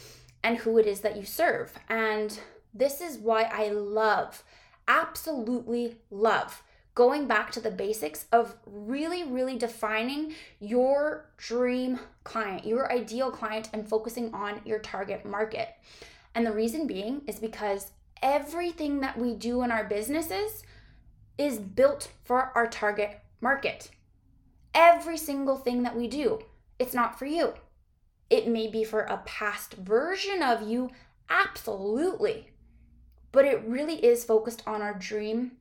and 0.44 0.58
who 0.58 0.78
it 0.78 0.88
is 0.88 1.02
that 1.02 1.18
you 1.18 1.24
serve. 1.24 1.78
And 1.90 2.40
this 2.74 3.02
is 3.02 3.18
why 3.18 3.44
I 3.44 3.70
love 3.70 4.44
absolutely 4.88 5.98
love 6.10 6.64
going 6.96 7.28
back 7.28 7.52
to 7.52 7.60
the 7.60 7.70
basics 7.70 8.26
of 8.32 8.56
really, 8.66 9.24
really 9.24 9.56
defining 9.56 10.34
your 10.60 11.30
dream 11.38 12.00
client, 12.24 12.66
your 12.66 12.92
ideal 12.92 13.30
client, 13.30 13.70
and 13.72 13.88
focusing 13.88 14.34
on 14.34 14.60
your 14.66 14.80
target 14.80 15.24
market. 15.24 15.70
And 16.34 16.44
the 16.44 16.52
reason 16.52 16.88
being 16.88 17.22
is 17.28 17.38
because 17.38 17.92
everything 18.22 19.00
that 19.02 19.18
we 19.18 19.34
do 19.34 19.62
in 19.64 19.72
our 19.72 19.84
businesses 19.84 20.64
is 21.38 21.60
built 21.60 22.12
for 22.24 22.52
our 22.56 22.68
target 22.68 23.20
market. 23.42 23.92
Every 24.74 25.18
single 25.18 25.58
thing 25.58 25.84
that 25.84 25.96
we 25.96 26.08
do, 26.08 26.40
it's 26.80 26.94
not 26.94 27.18
for 27.18 27.26
you. 27.26 27.54
It 28.30 28.48
may 28.48 28.68
be 28.68 28.84
for 28.84 29.02
a 29.02 29.18
past 29.26 29.74
version 29.74 30.44
of 30.44 30.68
you, 30.68 30.92
absolutely. 31.30 32.50
But 33.32 33.46
it 33.46 33.64
really 33.66 34.04
is 34.06 34.24
focused 34.24 34.64
on 34.68 34.82
our 34.82 34.94
dream 34.94 35.54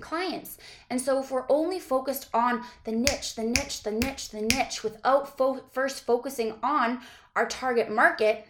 clients. 0.00 0.58
And 0.90 1.00
so 1.00 1.20
if 1.20 1.30
we're 1.30 1.46
only 1.48 1.78
focused 1.78 2.28
on 2.34 2.64
the 2.84 2.92
niche, 2.92 3.34
the 3.34 3.44
niche, 3.44 3.82
the 3.82 3.90
niche, 3.90 4.30
the 4.30 4.42
niche 4.42 4.82
without 4.82 5.36
fo- 5.36 5.64
first 5.72 6.04
focusing 6.04 6.54
on 6.62 7.00
our 7.34 7.46
target 7.46 7.90
market, 7.90 8.46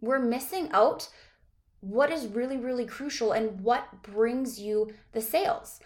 we're 0.00 0.18
missing 0.18 0.68
out 0.72 1.08
what 1.88 2.10
is 2.10 2.26
really, 2.26 2.56
really 2.56 2.84
crucial 2.84 3.32
and 3.32 3.60
what 3.60 4.02
brings 4.02 4.58
you 4.58 4.92
the 5.12 5.20
sales. 5.20 5.80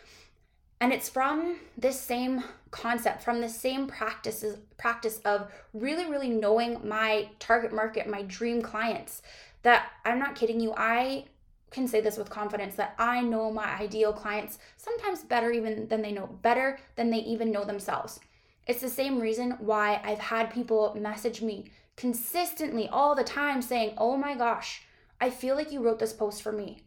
And 0.80 0.92
it's 0.94 1.10
from 1.10 1.58
this 1.76 2.00
same 2.00 2.42
concept, 2.70 3.22
from 3.22 3.40
the 3.40 3.48
same 3.48 3.86
practices 3.86 4.56
practice 4.78 5.18
of 5.26 5.52
really, 5.74 6.06
really 6.06 6.30
knowing 6.30 6.80
my 6.88 7.28
target 7.38 7.72
market, 7.72 8.08
my 8.08 8.22
dream 8.22 8.62
clients, 8.62 9.20
that 9.62 9.90
I'm 10.06 10.18
not 10.18 10.36
kidding 10.36 10.58
you. 10.58 10.72
I 10.74 11.26
can 11.70 11.86
say 11.86 12.00
this 12.00 12.16
with 12.16 12.30
confidence 12.30 12.76
that 12.76 12.94
I 12.98 13.20
know 13.20 13.52
my 13.52 13.78
ideal 13.78 14.12
clients 14.12 14.58
sometimes 14.78 15.22
better 15.22 15.52
even 15.52 15.86
than 15.88 16.00
they 16.00 16.12
know 16.12 16.26
better 16.26 16.78
than 16.96 17.10
they 17.10 17.18
even 17.18 17.52
know 17.52 17.64
themselves. 17.64 18.18
It's 18.66 18.80
the 18.80 18.88
same 18.88 19.20
reason 19.20 19.56
why 19.58 20.00
I've 20.02 20.18
had 20.18 20.50
people 20.50 20.96
message 20.98 21.42
me 21.42 21.70
consistently 21.96 22.88
all 22.88 23.14
the 23.14 23.24
time 23.24 23.60
saying, 23.60 23.94
"Oh 23.98 24.16
my 24.16 24.34
gosh, 24.34 24.82
I 25.20 25.30
feel 25.30 25.54
like 25.54 25.72
you 25.72 25.82
wrote 25.82 25.98
this 25.98 26.12
post 26.12 26.42
for 26.42 26.52
me." 26.52 26.82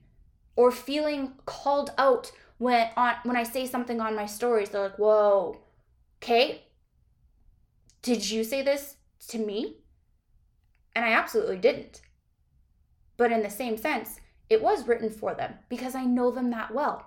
Or 0.55 0.71
feeling 0.71 1.33
called 1.45 1.91
out 1.97 2.31
when 2.57 2.89
on 2.95 3.15
when 3.23 3.35
I 3.35 3.43
say 3.43 3.65
something 3.65 3.99
on 3.99 4.15
my 4.15 4.25
stories. 4.25 4.69
They're 4.69 4.83
like, 4.83 4.99
"Whoa. 4.99 5.61
Okay? 6.21 6.67
Did 8.01 8.29
you 8.29 8.43
say 8.43 8.61
this 8.61 8.97
to 9.29 9.39
me?" 9.39 9.83
And 10.95 11.03
I 11.05 11.09
absolutely 11.09 11.57
didn't. 11.57 12.01
But 13.17 13.31
in 13.31 13.41
the 13.41 13.49
same 13.49 13.77
sense, 13.77 14.19
it 14.49 14.61
was 14.61 14.87
written 14.87 15.09
for 15.09 15.33
them 15.33 15.59
because 15.69 15.95
I 15.95 16.05
know 16.05 16.31
them 16.31 16.51
that 16.51 16.73
well. 16.73 17.05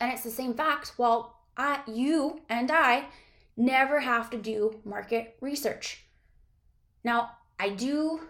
And 0.00 0.12
it's 0.12 0.24
the 0.24 0.30
same 0.30 0.54
fact. 0.54 0.92
Well, 0.98 1.40
I, 1.56 1.82
you 1.86 2.42
and 2.48 2.70
I 2.70 3.06
never 3.56 4.00
have 4.00 4.30
to 4.30 4.36
do 4.36 4.80
market 4.84 5.36
research. 5.40 6.04
Now, 7.02 7.30
I 7.58 7.70
do 7.70 8.20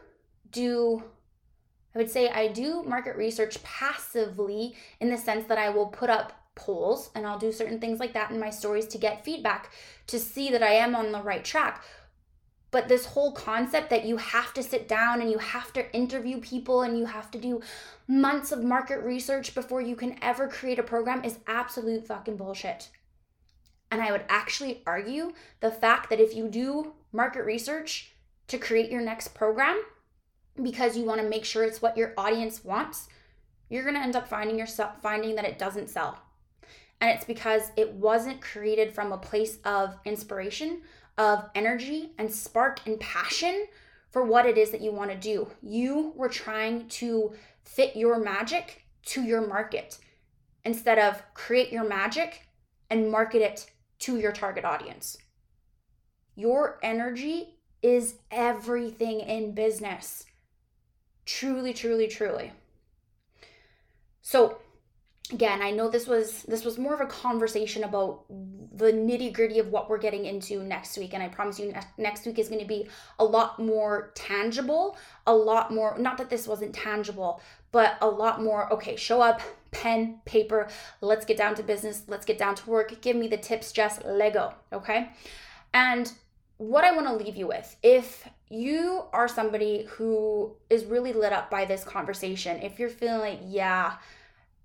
do 0.51 1.05
I 1.99 2.01
would 2.01 2.11
say 2.13 2.29
I 2.29 2.47
do 2.47 2.85
market 2.85 3.17
research 3.17 3.61
passively 3.65 4.77
in 5.01 5.11
the 5.11 5.19
sense 5.19 5.47
that 5.47 5.59
I 5.59 5.71
will 5.71 5.87
put 5.87 6.09
up 6.09 6.33
polls 6.55 7.11
and 7.13 7.27
I'll 7.27 7.41
do 7.41 7.51
certain 7.51 7.81
things 7.81 7.99
like 7.99 8.13
that 8.13 8.31
in 8.31 8.39
my 8.39 8.51
stories 8.51 8.87
to 8.89 8.99
get 8.99 9.25
feedback 9.25 9.73
to 10.07 10.21
see 10.21 10.49
that 10.51 10.63
I 10.63 10.75
am 10.75 10.95
on 10.95 11.11
the 11.11 11.21
right 11.21 11.45
track. 11.45 11.83
But 12.71 12.87
this 12.87 13.05
whole 13.05 13.33
concept 13.33 13.91
that 13.91 14.05
you 14.05 14.17
have 14.17 14.55
to 14.55 14.63
sit 14.63 14.87
down 14.87 15.21
and 15.21 15.29
you 15.29 15.39
have 15.39 15.73
to 15.73 15.93
interview 15.93 16.41
people 16.41 16.83
and 16.83 16.97
you 16.97 17.07
have 17.07 17.33
to 17.33 17.39
do 17.39 17.63
months 18.07 18.53
of 18.53 18.63
market 18.63 19.01
research 19.01 19.53
before 19.53 19.81
you 19.81 19.97
can 19.97 20.15
ever 20.23 20.47
create 20.47 20.79
a 20.79 20.85
program 20.85 21.25
is 21.25 21.41
absolute 21.49 22.07
fucking 22.07 22.37
bullshit. 22.37 22.91
And 23.91 24.01
I 24.01 24.13
would 24.13 24.25
actually 24.29 24.83
argue 24.87 25.33
the 25.59 25.73
fact 25.73 26.11
that 26.11 26.21
if 26.21 26.33
you 26.33 26.47
do 26.47 26.93
market 27.11 27.43
research 27.43 28.13
to 28.47 28.57
create 28.57 28.89
your 28.89 29.03
next 29.03 29.35
program 29.35 29.83
because 30.63 30.97
you 30.97 31.05
want 31.05 31.21
to 31.21 31.29
make 31.29 31.45
sure 31.45 31.65
it's 31.65 31.83
what 31.83 31.97
your 31.97 32.15
audience 32.17 32.65
wants, 32.65 33.09
you're 33.69 33.83
going 33.83 33.95
to 33.95 34.01
end 34.01 34.17
up 34.17 34.29
finding 34.29 34.59
yourself 34.59 35.01
finding 35.03 35.35
that 35.37 35.45
it 35.45 35.59
doesn't 35.59 35.91
sell. 35.91 36.19
And 37.01 37.11
it's 37.11 37.25
because 37.25 37.71
it 37.77 37.93
wasn't 37.93 38.41
created 38.41 38.93
from 38.93 39.13
a 39.13 39.19
place 39.19 39.59
of 39.65 39.97
inspiration, 40.05 40.83
of 41.17 41.49
energy 41.55 42.13
and 42.19 42.33
spark 42.33 42.81
and 42.87 42.99
passion 42.99 43.67
for 44.11 44.25
what 44.25 44.47
it 44.47 44.57
is 44.57 44.71
that 44.71 44.81
you 44.81 44.93
want 44.93 45.11
to 45.11 45.17
do. 45.17 45.49
You 45.63 46.13
were 46.17 46.29
trying 46.29 46.89
to 46.89 47.35
fit 47.63 47.95
your 47.95 48.19
magic 48.19 48.85
to 49.07 49.23
your 49.23 49.47
market 49.47 49.99
instead 50.65 50.99
of 50.99 51.23
create 51.35 51.73
your 51.73 51.85
magic 51.85 52.49
and 52.91 53.11
market 53.11 53.43
it 53.43 53.71
to 54.01 54.19
your 54.19 54.33
target 54.33 54.65
audience. 54.65 55.19
Your 56.35 56.79
energy 56.83 57.59
is 57.83 58.15
everything 58.31 59.21
in 59.21 59.55
business. 59.55 60.25
Truly, 61.29 61.75
truly, 61.75 62.09
truly. 62.09 62.53
So, 64.23 64.59
again 65.31 65.61
i 65.61 65.71
know 65.71 65.91
this 65.91 66.07
was 66.07 66.45
this 66.45 66.65
was 66.65 66.79
more 66.79 66.95
of 66.95 67.03
a 67.03 67.07
conversation 67.07 67.85
about 67.85 68.25
the 68.31 68.91
nitty 68.91 69.31
gritty 69.31 69.59
of 69.59 69.69
what 69.69 69.91
we're 69.91 69.99
getting 69.99 70.25
into 70.25 70.63
next 70.63 70.97
week 70.97 71.13
and 71.13 71.23
i 71.23 71.29
promise 71.29 71.59
you 71.59 71.71
next 71.99 72.25
week 72.25 72.39
is 72.39 72.49
going 72.49 72.59
to 72.59 72.67
be 72.67 72.89
a 73.19 73.25
lot 73.25 73.59
more 73.59 74.11
tangible 74.15 74.97
a 75.27 75.35
lot 75.35 75.71
more 75.71 75.99
not 75.99 76.17
that 76.17 76.31
this 76.31 76.49
wasn't 76.49 76.75
tangible 76.75 77.43
but 77.73 77.99
a 78.01 78.09
lot 78.09 78.43
more 78.43 78.73
okay 78.73 78.97
show 78.97 79.21
up 79.21 79.43
pen 79.71 80.19
paper 80.25 80.67
let's 81.03 81.27
get 81.27 81.37
down 81.37 81.55
to 81.55 81.63
business 81.63 82.05
let's 82.07 82.25
get 82.25 82.39
down 82.39 82.55
to 82.55 82.71
work 82.71 82.99
give 83.03 83.15
me 83.15 83.29
the 83.29 83.37
tips 83.37 83.71
just 83.71 84.03
lego 84.07 84.55
okay 84.73 85.11
and 85.75 86.11
what 86.57 86.85
i 86.85 86.91
want 86.91 87.07
to 87.07 87.13
leave 87.13 87.37
you 87.37 87.47
with 87.47 87.77
if 87.83 88.27
you 88.51 89.05
are 89.13 89.29
somebody 89.29 89.85
who 89.91 90.53
is 90.71 90.85
really 90.85 91.13
lit 91.13 91.33
up 91.33 91.51
by 91.51 91.65
this 91.65 91.85
conversation 91.85 92.61
if 92.63 92.79
you're 92.79 92.89
feeling 92.89 93.21
like 93.21 93.41
yeah 93.45 93.95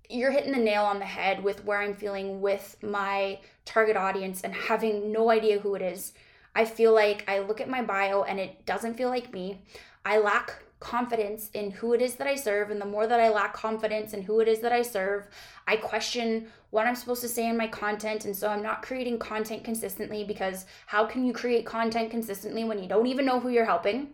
you're 0.08 0.30
hitting 0.30 0.52
the 0.52 0.58
nail 0.58 0.84
on 0.84 0.98
the 0.98 1.04
head 1.04 1.42
with 1.42 1.64
where 1.64 1.80
I'm 1.80 1.94
feeling 1.94 2.40
with 2.40 2.76
my 2.82 3.38
target 3.64 3.96
audience 3.96 4.42
and 4.42 4.54
having 4.54 5.12
no 5.12 5.30
idea 5.30 5.58
who 5.58 5.74
it 5.74 5.82
is. 5.82 6.12
I 6.54 6.64
feel 6.64 6.94
like 6.94 7.24
I 7.28 7.40
look 7.40 7.60
at 7.60 7.68
my 7.68 7.82
bio 7.82 8.22
and 8.22 8.38
it 8.38 8.64
doesn't 8.66 8.94
feel 8.94 9.08
like 9.08 9.32
me. 9.32 9.60
I 10.04 10.18
lack 10.18 10.62
confidence 10.80 11.50
in 11.54 11.70
who 11.70 11.94
it 11.94 12.02
is 12.02 12.16
that 12.16 12.26
I 12.26 12.36
serve. 12.36 12.70
And 12.70 12.80
the 12.80 12.86
more 12.86 13.06
that 13.06 13.18
I 13.18 13.30
lack 13.30 13.54
confidence 13.54 14.12
in 14.12 14.22
who 14.22 14.40
it 14.40 14.48
is 14.48 14.60
that 14.60 14.72
I 14.72 14.82
serve, 14.82 15.26
I 15.66 15.76
question 15.76 16.48
what 16.70 16.86
I'm 16.86 16.94
supposed 16.94 17.22
to 17.22 17.28
say 17.28 17.48
in 17.48 17.56
my 17.56 17.66
content. 17.66 18.26
And 18.26 18.36
so 18.36 18.48
I'm 18.48 18.62
not 18.62 18.82
creating 18.82 19.18
content 19.18 19.64
consistently 19.64 20.24
because 20.24 20.66
how 20.86 21.06
can 21.06 21.24
you 21.24 21.32
create 21.32 21.64
content 21.64 22.10
consistently 22.10 22.64
when 22.64 22.82
you 22.82 22.88
don't 22.88 23.06
even 23.06 23.24
know 23.24 23.40
who 23.40 23.48
you're 23.48 23.64
helping? 23.64 24.10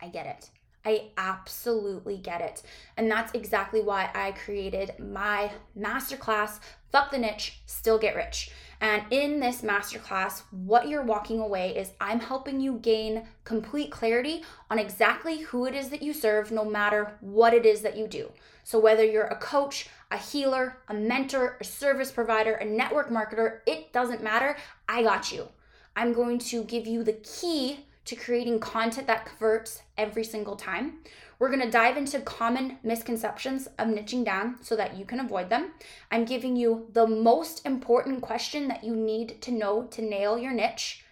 I 0.00 0.08
get 0.08 0.26
it. 0.26 0.50
I 0.86 1.08
absolutely 1.18 2.16
get 2.16 2.40
it. 2.40 2.62
And 2.96 3.10
that's 3.10 3.34
exactly 3.34 3.80
why 3.80 4.08
I 4.14 4.30
created 4.32 4.92
my 5.00 5.50
masterclass, 5.76 6.60
Fuck 6.92 7.10
the 7.10 7.18
Niche, 7.18 7.60
Still 7.66 7.98
Get 7.98 8.14
Rich. 8.14 8.52
And 8.80 9.02
in 9.10 9.40
this 9.40 9.62
masterclass, 9.62 10.42
what 10.50 10.88
you're 10.88 11.02
walking 11.02 11.40
away 11.40 11.76
is 11.76 11.90
I'm 12.00 12.20
helping 12.20 12.60
you 12.60 12.78
gain 12.78 13.26
complete 13.42 13.90
clarity 13.90 14.44
on 14.70 14.78
exactly 14.78 15.40
who 15.40 15.66
it 15.66 15.74
is 15.74 15.88
that 15.88 16.02
you 16.02 16.12
serve, 16.12 16.52
no 16.52 16.64
matter 16.64 17.16
what 17.20 17.52
it 17.52 17.66
is 17.66 17.80
that 17.80 17.96
you 17.96 18.06
do. 18.06 18.30
So, 18.62 18.78
whether 18.78 19.04
you're 19.04 19.26
a 19.26 19.36
coach, 19.36 19.88
a 20.10 20.18
healer, 20.18 20.76
a 20.88 20.94
mentor, 20.94 21.56
a 21.60 21.64
service 21.64 22.12
provider, 22.12 22.54
a 22.54 22.64
network 22.64 23.10
marketer, 23.10 23.60
it 23.66 23.92
doesn't 23.92 24.22
matter. 24.22 24.56
I 24.88 25.02
got 25.02 25.32
you. 25.32 25.48
I'm 25.96 26.12
going 26.12 26.38
to 26.38 26.62
give 26.64 26.86
you 26.86 27.02
the 27.02 27.14
key 27.14 27.86
to 28.06 28.16
creating 28.16 28.58
content 28.60 29.06
that 29.06 29.26
converts 29.26 29.82
every 29.98 30.24
single 30.24 30.56
time. 30.56 30.98
We're 31.38 31.50
gonna 31.50 31.70
dive 31.70 31.98
into 31.98 32.20
common 32.20 32.78
misconceptions 32.82 33.66
of 33.78 33.88
niching 33.88 34.24
down 34.24 34.56
so 34.62 34.74
that 34.76 34.96
you 34.96 35.04
can 35.04 35.20
avoid 35.20 35.50
them. 35.50 35.72
I'm 36.10 36.24
giving 36.24 36.56
you 36.56 36.86
the 36.92 37.06
most 37.06 37.66
important 37.66 38.22
question 38.22 38.68
that 38.68 38.82
you 38.82 38.96
need 38.96 39.42
to 39.42 39.50
know 39.52 39.82
to 39.90 40.02
nail 40.02 40.38
your 40.38 40.52
niche. 40.52 41.04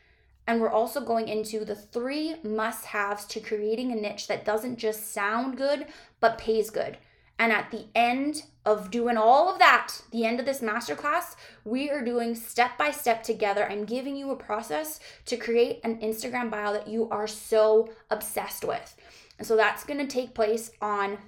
And 0.46 0.60
we're 0.60 0.70
also 0.70 1.00
going 1.00 1.28
into 1.28 1.64
the 1.64 1.74
three 1.74 2.36
must 2.42 2.86
haves 2.86 3.24
to 3.26 3.40
creating 3.40 3.92
a 3.92 3.96
niche 3.96 4.26
that 4.28 4.44
doesn't 4.44 4.78
just 4.78 5.12
sound 5.12 5.56
good, 5.56 5.86
but 6.20 6.38
pays 6.38 6.70
good. 6.70 6.96
And 7.38 7.52
at 7.52 7.70
the 7.70 7.86
end 7.94 8.44
of 8.64 8.90
doing 8.90 9.16
all 9.16 9.52
of 9.52 9.58
that, 9.58 10.00
the 10.10 10.24
end 10.24 10.40
of 10.40 10.46
this 10.46 10.60
masterclass, 10.60 11.36
we 11.64 11.90
are 11.90 12.04
doing 12.04 12.34
step 12.34 12.78
by 12.78 12.90
step 12.90 13.22
together. 13.22 13.68
I'm 13.68 13.84
giving 13.84 14.16
you 14.16 14.30
a 14.30 14.36
process 14.36 15.00
to 15.26 15.36
create 15.36 15.80
an 15.84 15.98
Instagram 16.00 16.50
bio 16.50 16.72
that 16.72 16.88
you 16.88 17.08
are 17.10 17.26
so 17.26 17.92
obsessed 18.10 18.64
with. 18.64 18.96
And 19.38 19.46
so 19.46 19.56
that's 19.56 19.84
going 19.84 19.98
to 20.00 20.06
take 20.06 20.34
place 20.34 20.70
on 20.80 21.18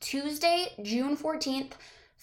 Tuesday, 0.00 0.72
June 0.82 1.16
14th, 1.16 1.72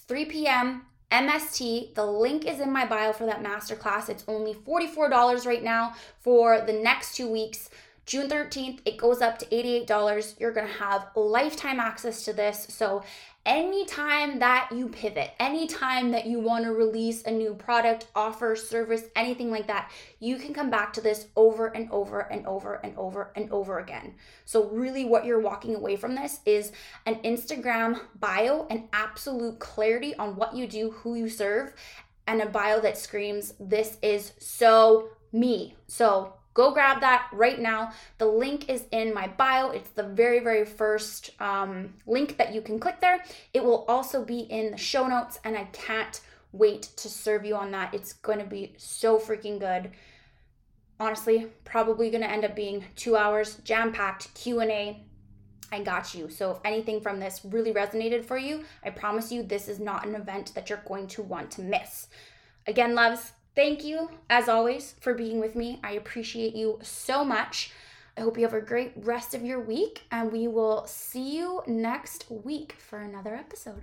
3 0.08 0.26
p.m. 0.26 0.82
MST. 1.12 1.96
The 1.96 2.06
link 2.06 2.46
is 2.46 2.60
in 2.60 2.72
my 2.72 2.86
bio 2.86 3.14
for 3.14 3.26
that 3.26 3.44
masterclass. 3.44 4.10
It's 4.10 4.26
only 4.28 4.54
$44 4.54 5.46
right 5.46 5.64
now 5.64 5.94
for 6.20 6.62
the 6.62 6.74
next 6.74 7.16
two 7.16 7.32
weeks. 7.32 7.70
June 8.06 8.30
13th, 8.30 8.82
it 8.86 8.98
goes 8.98 9.22
up 9.22 9.40
to 9.40 9.46
$88. 9.48 10.40
You're 10.40 10.52
gonna 10.52 10.68
have 10.68 11.08
lifetime 11.16 11.80
access 11.80 12.24
to 12.26 12.34
this. 12.34 12.68
So, 12.70 13.04
anytime 13.48 14.40
that 14.40 14.70
you 14.72 14.90
pivot, 14.90 15.32
anytime 15.40 16.12
that 16.12 16.28
you 16.28 16.40
wanna 16.40 16.72
release 16.72 17.24
a 17.24 17.32
new 17.32 17.56
product, 17.56 18.08
offer, 18.16 18.56
service, 18.56 19.06
anything 19.16 19.50
like 19.50 19.66
that, 19.68 19.92
you 20.20 20.38
can 20.38 20.54
come 20.54 20.70
back 20.70 20.94
to 20.94 21.02
this 21.02 21.28
over 21.36 21.68
and 21.68 21.90
over 21.92 22.20
and 22.20 22.46
over 22.46 22.76
and 22.76 22.96
over 22.96 23.32
and 23.36 23.52
over 23.52 23.80
again. 23.80 24.14
So, 24.46 24.70
really, 24.70 25.06
what 25.06 25.26
you're 25.26 25.40
walking 25.40 25.74
away 25.74 25.96
from 25.96 26.14
this 26.14 26.42
is 26.46 26.72
an 27.08 27.16
Instagram 27.24 28.00
bio, 28.20 28.68
an 28.70 28.88
absolute 28.94 29.58
clarity 29.58 30.16
on 30.16 30.36
what 30.36 30.56
you 30.56 30.68
do, 30.68 30.92
who 30.92 31.16
you 31.16 31.28
serve, 31.28 31.74
and 32.28 32.40
a 32.40 32.46
bio 32.46 32.80
that 32.82 33.00
screams, 33.00 33.54
This 33.60 33.98
is 34.04 34.34
so 34.38 35.10
me. 35.32 35.76
So, 35.88 36.35
Go 36.56 36.72
grab 36.72 37.02
that 37.02 37.28
right 37.34 37.60
now. 37.60 37.92
The 38.18 38.26
link 38.26 38.70
is 38.70 38.86
in 38.92 39.14
my 39.14 39.28
bio. 39.28 39.72
It's 39.72 39.90
the 39.90 40.04
very, 40.04 40.40
very 40.40 40.66
first 40.66 41.30
um, 41.42 41.94
link 42.08 42.38
that 42.38 42.54
you 42.54 42.62
can 42.62 42.80
click 42.80 43.02
there. 43.02 43.24
It 43.54 43.64
will 43.64 43.84
also 43.90 44.24
be 44.24 44.40
in 44.40 44.72
the 44.72 44.78
show 44.78 45.06
notes, 45.06 45.38
and 45.44 45.58
I 45.58 45.66
can't 45.66 46.22
wait 46.54 46.84
to 46.96 47.10
serve 47.10 47.44
you 47.44 47.56
on 47.58 47.72
that. 47.72 47.94
It's 47.94 48.14
going 48.14 48.40
to 48.40 48.46
be 48.46 48.74
so 48.78 49.20
freaking 49.20 49.60
good. 49.60 49.92
Honestly, 50.98 51.48
probably 51.66 52.10
going 52.10 52.24
to 52.24 52.32
end 52.32 52.46
up 52.46 52.56
being 52.56 52.86
two 52.96 53.18
hours, 53.18 53.58
jam-packed 53.66 54.34
Q&A. 54.34 55.04
I 55.74 55.84
got 55.84 56.16
you. 56.16 56.30
So 56.30 56.52
if 56.52 56.58
anything 56.64 57.02
from 57.02 57.20
this 57.20 57.42
really 57.44 57.74
resonated 57.74 58.24
for 58.24 58.38
you, 58.38 58.64
I 58.82 58.92
promise 58.92 59.30
you 59.30 59.44
this 59.44 59.68
is 59.68 59.82
not 59.82 60.08
an 60.08 60.16
event 60.16 60.54
that 60.56 60.70
you're 60.70 60.84
going 60.88 61.08
to 61.08 61.22
want 61.22 61.52
to 61.52 61.62
miss. 61.62 62.08
Again, 62.66 62.96
loves, 62.96 63.34
Thank 63.56 63.86
you, 63.86 64.10
as 64.30 64.50
always, 64.50 64.96
for 65.00 65.14
being 65.14 65.40
with 65.40 65.56
me. 65.56 65.80
I 65.82 65.94
appreciate 65.94 66.56
you 66.56 66.78
so 66.82 67.24
much. 67.24 67.72
I 68.18 68.22
hope 68.22 68.38
you 68.38 68.44
have 68.44 68.54
a 68.54 68.62
great 68.62 68.92
rest 68.98 69.34
of 69.34 69.44
your 69.44 69.62
week, 69.62 70.04
and 70.12 70.30
we 70.32 70.48
will 70.48 70.86
see 70.88 71.38
you 71.38 71.62
next 71.66 72.26
week 72.30 72.76
for 72.78 73.00
another 73.00 73.34
episode. 73.34 73.82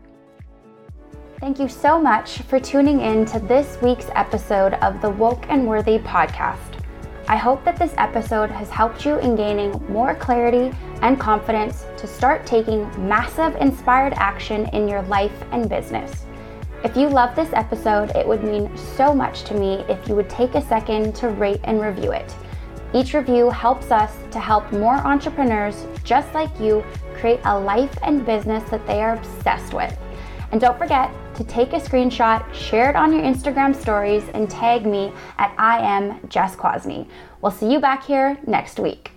Thank 1.41 1.59
you 1.59 1.69
so 1.69 1.99
much 2.01 2.39
for 2.43 2.61
tuning 2.61 3.01
in 3.01 3.25
to 3.27 3.41
this 3.41 3.81
week's 3.81 4.11
episode 4.15 4.75
of 4.75 5.01
the 5.01 5.11
Woke 5.11 5.45
and 5.49 5.67
Worthy 5.67 5.99
podcast. 5.99 6.79
I 7.27 7.37
hope 7.37 7.65
that 7.65 7.79
this 7.79 7.95
episode 7.97 8.51
has 8.51 8.69
helped 8.69 9.07
you 9.07 9.19
in 9.21 9.37
gaining 9.37 9.73
more 9.89 10.15
clarity 10.15 10.77
and 11.01 11.19
confidence 11.19 11.87
to 11.97 12.07
start 12.07 12.45
taking 12.45 12.83
massive 13.09 13.57
inspired 13.57 14.13
action 14.17 14.67
in 14.75 14.87
your 14.87 15.03
life 15.03 15.45
and 15.51 15.69
business. 15.69 16.27
If 16.85 16.97
you 16.97 17.09
love 17.09 17.37
this 17.37 17.53
episode, 17.53 18.11
it 18.17 18.27
would 18.27 18.43
mean 18.43 18.77
so 18.77 19.15
much 19.15 19.45
to 19.45 19.55
me 19.55 19.85
if 19.89 20.09
you 20.09 20.17
would 20.17 20.29
take 20.29 20.57
a 20.57 20.61
second 20.61 21.15
to 21.17 21.29
rate 21.29 21.61
and 21.63 21.81
review 21.81 22.11
it. 22.11 22.35
Each 22.93 23.15
review 23.15 23.51
helps 23.51 23.93
us 23.93 24.13
to 24.33 24.41
help 24.41 24.73
more 24.73 24.97
entrepreneurs 24.97 25.87
just 26.03 26.35
like 26.35 26.51
you 26.59 26.85
create 27.15 27.39
a 27.45 27.57
life 27.57 27.97
and 28.03 28.27
business 28.27 28.69
that 28.71 28.85
they 28.85 29.01
are 29.01 29.15
obsessed 29.15 29.73
with. 29.73 29.97
And 30.51 30.61
don't 30.61 30.77
forget 30.77 31.13
to 31.37 31.45
take 31.45 31.73
a 31.73 31.79
screenshot, 31.79 32.53
share 32.53 32.91
it 32.91 32.97
on 32.97 33.13
your 33.13 33.23
Instagram 33.23 33.77
stories, 33.81 34.25
and 34.35 34.51
tag 34.51 34.85
me 34.85 35.13
at 35.39 35.55
I 35.57 35.79
am 35.79 36.19
Jess 36.29 36.57
Quasney. 36.57 37.09
We'll 37.41 37.53
see 37.53 37.73
you 37.73 37.79
back 37.79 38.05
here 38.05 38.37
next 38.45 38.81
week. 38.81 39.13